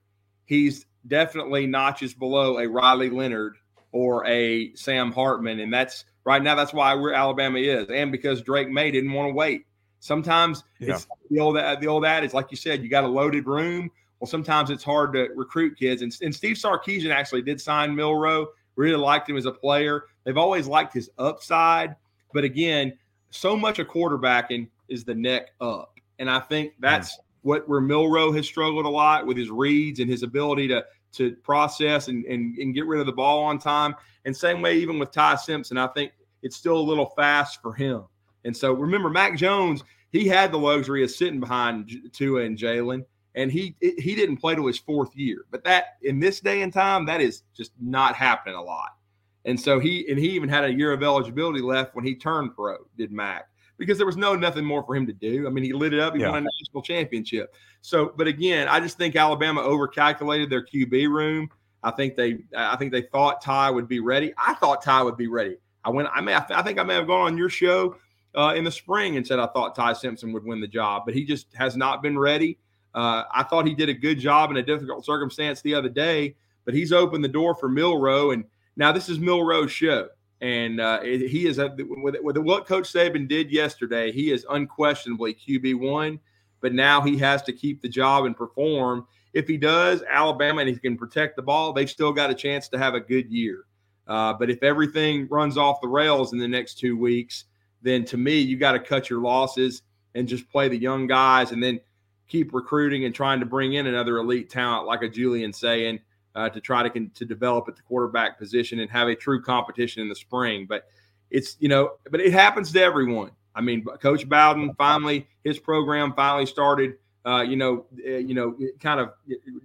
he's 0.45 0.87
definitely 1.07 1.67
notches 1.67 2.15
below 2.15 2.59
a 2.59 2.69
Riley 2.69 3.11
Leonard 3.11 3.57
or 3.93 4.27
a 4.27 4.75
Sam 4.75 5.13
Hartman, 5.13 5.61
and 5.61 5.73
that's 5.73 6.05
right 6.25 6.43
now 6.43 6.55
that's 6.55 6.73
why 6.73 6.95
we're 6.95 7.13
Alabama 7.13 7.59
is, 7.59 7.89
and 7.89 8.13
because 8.13 8.43
Drake 8.43 8.69
Maye 8.69 8.91
didn't 8.91 9.13
want 9.13 9.31
to 9.31 9.35
wait. 9.35 9.67
Sometimes 10.01 10.63
yeah. 10.79 10.95
it's 10.95 11.07
the 11.31 11.41
old 11.41 11.57
the 11.57 11.87
old 11.87 12.05
adage, 12.05 12.33
like 12.33 12.51
you 12.51 12.57
said, 12.57 12.83
you 12.83 12.89
got 12.89 13.05
a 13.05 13.09
loaded 13.09 13.47
room. 13.47 13.91
well, 14.21 14.29
sometimes 14.29 14.71
it's 14.71 14.85
hard 14.85 15.13
to 15.15 15.29
recruit 15.35 15.79
kids. 15.79 16.03
And, 16.03 16.17
and 16.23 16.35
Steve 16.35 16.57
Sarkisian 16.57 17.13
actually 17.13 17.43
did 17.43 17.61
sign 17.61 17.95
Milroe. 17.95 18.49
really 18.77 18.97
liked 18.97 19.29
him 19.29 19.37
as 19.37 19.47
a 19.47 19.53
player. 19.53 20.05
They've 20.25 20.37
always 20.37 20.67
liked 20.67 20.93
his 20.95 21.11
upside. 21.19 21.97
But 22.33 22.45
again, 22.45 22.97
so 23.31 23.57
much 23.57 23.79
of 23.79 23.89
quarterbacking 23.89 24.69
is 24.89 25.05
the 25.05 25.15
neck 25.15 25.51
up. 25.61 25.99
And 26.19 26.31
I 26.31 26.41
think 26.41 26.75
that's 26.79 27.19
what 27.43 27.69
where 27.69 27.81
Milroe 27.81 28.33
has 28.33 28.47
struggled 28.47 28.87
a 28.87 28.91
lot 28.91 29.27
with 29.27 29.37
his 29.37 29.51
reads 29.51 30.01
and 30.01 30.11
his 30.11 30.23
ability 30.23 30.69
to 30.69 30.85
to 31.13 31.37
process 31.37 32.09
and, 32.09 32.25
and, 32.27 32.57
and 32.59 32.75
get 32.75 32.87
rid 32.87 33.01
of 33.01 33.07
the 33.07 33.13
ball 33.13 33.45
on 33.45 33.59
time. 33.59 33.95
And 34.25 34.37
same 34.37 34.61
way, 34.61 34.77
even 34.77 34.99
with 34.99 35.13
Ty 35.13 35.37
Simpson, 35.37 35.79
I 35.79 35.87
think 35.89 36.13
it's 36.43 36.57
still 36.57 36.77
a 36.77 36.81
little 36.81 37.07
fast 37.17 37.63
for 37.63 37.73
him. 37.73 38.05
And 38.45 38.57
so 38.57 38.73
remember, 38.73 39.11
Mac 39.11 39.37
Jones, 39.37 39.83
he 40.11 40.29
had 40.29 40.53
the 40.53 40.59
luxury 40.59 41.03
of 41.03 41.11
sitting 41.11 41.41
behind 41.41 41.91
Tua 42.13 42.43
and 42.43 42.57
Jalen 42.57 43.05
and 43.37 43.53
he 43.53 43.77
he 43.81 44.15
didn't 44.15 44.39
play 44.39 44.55
to 44.55 44.67
his 44.67 44.79
fourth 44.79 45.15
year. 45.15 45.45
But 45.51 45.63
that 45.65 45.99
in 46.03 46.19
this 46.19 46.41
day 46.41 46.63
and 46.63 46.73
time, 46.73 47.07
that 47.07 47.21
is 47.21 47.43
just 47.55 47.73
not 47.81 48.17
happening 48.17 48.57
a 48.57 48.63
lot. 48.63 48.97
And 49.45 49.61
so 49.61 49.79
he 49.79 50.09
and 50.09 50.19
he 50.19 50.31
even 50.31 50.49
had 50.49 50.65
a 50.65 50.73
year 50.73 50.93
of 50.93 51.03
eligibility 51.03 51.61
left 51.61 51.95
when 51.95 52.05
he 52.05 52.17
turned 52.17 52.57
pro, 52.57 52.79
did 52.97 53.13
Mac, 53.13 53.49
because 53.79 53.99
there 53.99 54.07
was 54.07 54.17
no 54.17 54.35
nothing 54.35 54.65
more 54.65 54.83
for 54.83 54.97
him 54.97 55.07
to 55.07 55.13
do. 55.13 55.47
I 55.47 55.51
mean, 55.51 55.65
he 55.65 55.73
lit 55.73 55.93
it 55.93 56.01
up, 56.01 56.15
he 56.15 56.23
yeah. 56.23 56.31
won 56.31 56.39
a 56.39 56.49
national 56.61 56.83
championship. 56.83 57.55
So, 57.83 58.13
but 58.17 58.27
again, 58.27 58.69
I 58.69 58.81
just 58.81 58.99
think 58.99 59.17
Alabama 59.17 59.63
overcalculated 59.63 60.51
their 60.51 60.65
QB 60.65 61.09
room. 61.09 61.51
I 61.83 61.91
think 61.91 62.17
they 62.17 62.39
I 62.57 62.77
think 62.77 62.93
they 62.93 63.03
thought 63.03 63.41
Ty 63.41 63.71
would 63.71 63.89
be 63.89 64.01
ready. 64.01 64.33
I 64.37 64.55
thought 64.55 64.83
Ty 64.83 65.03
would 65.03 65.17
be 65.17 65.29
ready. 65.29 65.57
I 65.85 65.91
went. 65.91 66.09
I 66.13 66.21
may. 66.21 66.35
I 66.35 66.63
think 66.63 66.79
I 66.79 66.83
may 66.83 66.95
have 66.95 67.07
gone 67.07 67.27
on 67.27 67.39
your 67.39 67.49
show 67.49 67.97
uh, 68.35 68.55
in 68.57 68.65
the 68.65 68.73
spring 68.73 69.17
and 69.17 69.27
said 69.27 69.39
I 69.39 69.47
thought 69.47 69.75
Ty 69.75 69.93
Simpson 69.95 70.33
would 70.33 70.45
win 70.45 70.61
the 70.61 70.67
job, 70.67 71.03
but 71.07 71.15
he 71.15 71.25
just 71.25 71.47
has 71.55 71.77
not 71.77 72.03
been 72.03 72.19
ready. 72.19 72.59
Uh, 72.95 73.25
I 73.33 73.43
thought 73.43 73.67
he 73.67 73.75
did 73.75 73.89
a 73.89 73.95
good 73.95 74.19
job 74.19 74.51
in 74.51 74.57
a 74.57 74.63
difficult 74.63 75.05
circumstance 75.05 75.61
the 75.61 75.75
other 75.75 75.89
day, 75.89 76.35
but 76.65 76.75
he's 76.75 76.93
opened 76.93 77.23
the 77.23 77.29
door 77.29 77.55
for 77.55 77.69
Milroe. 77.69 78.31
And 78.31 78.45
now 78.77 78.91
this 78.91 79.09
is 79.09 79.19
Milroe's 79.19 79.71
show. 79.71 80.09
And 80.41 80.81
uh, 80.81 81.01
he 81.03 81.47
is, 81.47 81.59
with, 81.59 82.17
with 82.21 82.37
what 82.37 82.67
Coach 82.67 82.93
Saban 82.93 83.27
did 83.27 83.51
yesterday, 83.51 84.13
he 84.13 84.31
is 84.31 84.45
unquestionably 84.51 85.35
QB1, 85.35 86.19
but 86.61 86.75
now 86.75 87.01
he 87.01 87.17
has 87.19 87.43
to 87.43 87.53
keep 87.53 87.81
the 87.81 87.89
job 87.89 88.27
and 88.27 88.37
perform. 88.37 89.07
If 89.33 89.49
he 89.49 89.57
does, 89.57 90.03
Alabama, 90.09 90.61
and 90.61 90.69
he 90.69 90.77
can 90.77 90.97
protect 90.97 91.37
the 91.37 91.43
ball, 91.43 91.73
they've 91.73 91.89
still 91.89 92.13
got 92.13 92.31
a 92.31 92.35
chance 92.35 92.69
to 92.69 92.79
have 92.79 92.95
a 92.95 93.01
good 93.01 93.31
year. 93.31 93.65
Uh, 94.07 94.35
but 94.35 94.51
if 94.51 94.63
everything 94.63 95.27
runs 95.29 95.57
off 95.57 95.81
the 95.81 95.89
rails 95.89 96.33
in 96.33 96.39
the 96.39 96.49
next 96.49 96.79
two 96.79 96.99
weeks, 96.99 97.45
then 97.83 98.05
to 98.05 98.17
me, 98.17 98.39
you 98.39 98.57
got 98.57 98.73
to 98.73 98.79
cut 98.79 99.09
your 99.09 99.21
losses 99.21 99.83
and 100.15 100.29
just 100.29 100.49
play 100.51 100.69
the 100.69 100.77
young 100.77 101.07
guys. 101.07 101.51
And 101.51 101.63
then 101.63 101.81
keep 102.29 102.53
recruiting 102.53 103.05
and 103.05 103.15
trying 103.15 103.41
to 103.41 103.47
bring 103.47 103.75
in 103.75 103.87
another 103.87 104.19
elite 104.19 104.51
talent 104.51 104.87
like 104.87 105.03
a 105.03 105.09
Julian 105.09 105.53
Sayin 105.53 106.01
uh, 106.37 106.51
to 106.51 106.61
try 106.61 106.89
to 106.89 107.09
to 107.09 107.25
develop 107.25 107.67
at 107.67 107.77
the 107.77 107.83
quarterback 107.83 108.39
position 108.39 108.79
and 108.79 108.91
have 108.91 109.09
a 109.09 109.17
true 109.17 109.43
competition 109.43 110.03
in 110.03 110.09
the 110.09 110.15
spring. 110.15 110.67
But 110.69 110.85
it's 111.31 111.57
you 111.59 111.69
know, 111.69 111.93
but 112.11 112.21
it 112.21 112.33
happens 112.33 112.71
to 112.73 112.83
everyone. 112.83 113.31
I 113.55 113.63
mean, 113.63 113.85
Coach 113.85 114.29
Bowden 114.29 114.75
finally 114.75 115.27
his 115.43 115.59
program 115.59 116.13
finally 116.15 116.47
started. 116.47 116.95
Uh, 117.25 117.43
you 117.43 117.57
know, 117.57 117.87
uh, 118.07 118.11
you 118.11 118.35
know, 118.35 118.57
kind 118.79 119.01
of 119.01 119.11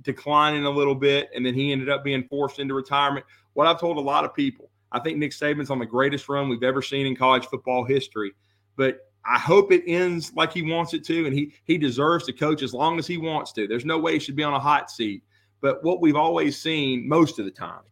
declining 0.02 0.66
a 0.66 0.70
little 0.70 0.96
bit, 0.96 1.30
and 1.36 1.46
then 1.46 1.54
he 1.54 1.72
ended 1.72 1.90
up 1.90 2.04
being 2.04 2.24
forced 2.28 2.58
into 2.58 2.74
retirement. 2.74 3.24
What 3.54 3.68
I've 3.68 3.80
told 3.80 3.98
a 3.98 4.02
lot 4.02 4.26
of 4.26 4.34
people, 4.34 4.72
I 4.92 5.00
think 5.00 5.20
Nick 5.20 5.32
Saban's 5.32 5.70
on 5.70 5.78
the 5.78 5.86
greatest 5.86 6.28
run 6.28 6.50
we've 6.50 6.64
ever 6.64 6.82
seen 6.82 7.06
in 7.06 7.16
college 7.16 7.46
football 7.46 7.84
history. 7.84 8.32
But 8.78 9.02
I 9.24 9.38
hope 9.38 9.72
it 9.72 9.84
ends 9.86 10.34
like 10.36 10.52
he 10.52 10.64
wants 10.64 10.96
it 10.96 11.04
to, 11.06 11.28
and 11.28 11.36
he 11.36 11.54
he 11.66 11.78
deserves 11.78 12.26
to 12.26 12.34
coach 12.34 12.64
as 12.64 12.74
long 12.74 12.98
as 12.98 13.06
he 13.06 13.18
wants 13.18 13.52
to. 13.54 13.68
There's 13.68 13.86
no 13.86 14.00
way 14.00 14.14
he 14.14 14.20
should 14.20 14.36
be 14.36 14.44
on 14.44 14.54
a 14.54 14.60
hot 14.60 14.90
seat. 14.90 15.24
But 15.62 15.84
what 15.84 16.02
we've 16.02 16.16
always 16.16 16.60
seen 16.60 17.08
most 17.08 17.40
of 17.40 17.46
the 17.46 17.52
time 17.52 17.84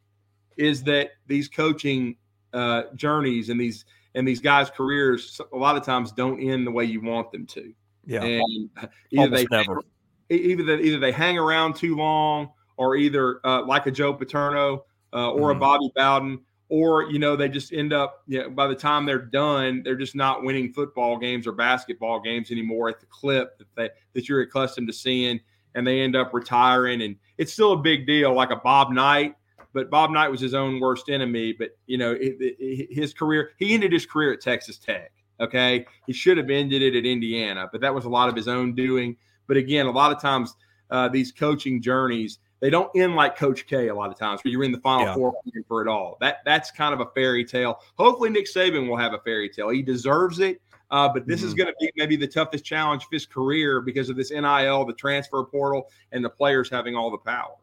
is 0.58 0.84
that 0.84 1.12
these 1.27 1.47
coaching 1.47 2.15
uh, 2.53 2.84
journeys 2.95 3.49
and 3.49 3.60
these 3.60 3.86
and 4.15 4.27
these 4.27 4.39
guys' 4.39 4.69
careers 4.69 5.39
a 5.53 5.58
lot 5.58 5.77
of 5.77 5.84
times 5.84 6.12
don't 6.12 6.41
end 6.41 6.65
the 6.65 6.71
way 6.71 6.84
you 6.84 7.01
want 7.01 7.32
them 7.32 7.45
to. 7.45 7.73
Yeah, 8.05 8.23
and 8.23 8.69
either 9.12 9.23
Almost 9.23 9.34
they 9.34 9.47
never. 9.51 9.82
either 10.29 10.63
they, 10.63 10.84
either 10.84 10.99
they 10.99 11.12
hang 11.12 11.38
around 11.38 11.75
too 11.75 11.95
long, 11.95 12.49
or 12.77 12.95
either 12.95 13.39
uh, 13.45 13.63
like 13.65 13.86
a 13.86 13.91
Joe 13.91 14.13
Paterno 14.13 14.86
uh, 15.13 15.32
or 15.32 15.51
mm-hmm. 15.51 15.58
a 15.58 15.60
Bobby 15.60 15.91
Bowden 15.95 16.39
or 16.69 17.12
you 17.12 17.19
know 17.19 17.36
they 17.36 17.49
just 17.49 17.73
end 17.73 17.91
up 17.91 18.23
you 18.27 18.39
know, 18.39 18.49
by 18.49 18.67
the 18.67 18.75
time 18.75 19.05
they're 19.05 19.17
done 19.17 19.82
they're 19.84 19.95
just 19.95 20.15
not 20.15 20.43
winning 20.43 20.71
football 20.71 21.17
games 21.17 21.45
or 21.45 21.51
basketball 21.51 22.19
games 22.19 22.51
anymore 22.51 22.88
at 22.88 22.99
the 22.99 23.05
clip 23.08 23.58
that 23.58 23.67
they, 23.75 23.89
that 24.13 24.29
you're 24.29 24.41
accustomed 24.41 24.88
to 24.88 24.93
seeing 24.93 25.39
and 25.75 25.86
they 25.86 26.01
end 26.01 26.15
up 26.15 26.34
retiring 26.34 27.01
and 27.01 27.15
it's 27.38 27.53
still 27.53 27.73
a 27.73 27.77
big 27.77 28.05
deal 28.05 28.34
like 28.34 28.51
a 28.51 28.55
bob 28.58 28.91
knight 28.91 29.36
but 29.73 29.89
bob 29.89 30.12
knight 30.12 30.29
was 30.29 30.41
his 30.41 30.53
own 30.53 30.79
worst 30.79 31.10
enemy 31.10 31.53
but 31.53 31.69
you 31.88 31.97
know 31.97 32.12
it, 32.13 32.36
it, 32.39 32.88
his 32.91 33.13
career 33.13 33.51
he 33.58 33.73
ended 33.73 33.91
his 33.91 34.05
career 34.05 34.34
at 34.34 34.41
texas 34.41 34.77
tech 34.77 35.12
okay 35.39 35.86
he 36.08 36.13
should 36.13 36.38
have 36.38 36.49
ended 36.49 36.82
it 36.82 36.95
at 36.95 37.05
indiana 37.05 37.67
but 37.71 37.82
that 37.82 37.93
was 37.93 38.05
a 38.05 38.10
lot 38.10 38.29
of 38.29 38.36
his 38.36 38.47
own 38.47 38.73
doing 38.73 39.15
but 39.47 39.58
again 39.58 39.86
a 39.86 39.91
lot 39.91 40.12
of 40.12 40.21
times 40.21 40.55
uh, 40.91 41.08
these 41.08 41.32
coaching 41.32 41.82
journeys 41.82 42.39
they 42.60 42.69
don't 42.69 42.91
end 42.95 43.15
like 43.15 43.38
Coach 43.38 43.67
K 43.67 43.88
a 43.88 43.95
lot 43.95 44.12
of 44.12 44.17
times, 44.17 44.43
where 44.43 44.51
you're 44.51 44.63
in 44.63 44.71
the 44.71 44.79
final 44.79 45.05
yeah. 45.05 45.13
four 45.13 45.34
for 45.67 45.82
it 45.82 45.88
all. 45.88 46.17
That 46.19 46.38
that's 46.45 46.71
kind 46.71 46.93
of 46.93 46.99
a 46.99 47.10
fairy 47.15 47.45
tale. 47.45 47.79
Hopefully, 47.97 48.29
Nick 48.29 48.47
Saban 48.47 48.88
will 48.88 48.97
have 48.97 49.13
a 49.13 49.19
fairy 49.19 49.49
tale. 49.49 49.69
He 49.69 49.82
deserves 49.82 50.39
it. 50.39 50.62
Uh, 50.91 51.08
but 51.08 51.28
this 51.28 51.39
mm-hmm. 51.39 51.47
is 51.47 51.54
going 51.54 51.67
to 51.67 51.75
be 51.80 51.91
maybe 51.95 52.15
the 52.15 52.28
toughest 52.28 52.65
challenge 52.65 53.04
of 53.04 53.10
his 53.12 53.25
career 53.25 53.82
because 53.82 54.10
of 54.10 54.15
this 54.15 54.32
NIL, 54.32 54.86
the 54.86 54.93
transfer 54.93 55.43
portal, 55.43 55.89
and 56.12 56.23
the 56.23 56.30
players 56.30 56.69
having 56.69 56.95
all 56.95 57.12
the 57.12 57.17
power. 57.17 57.56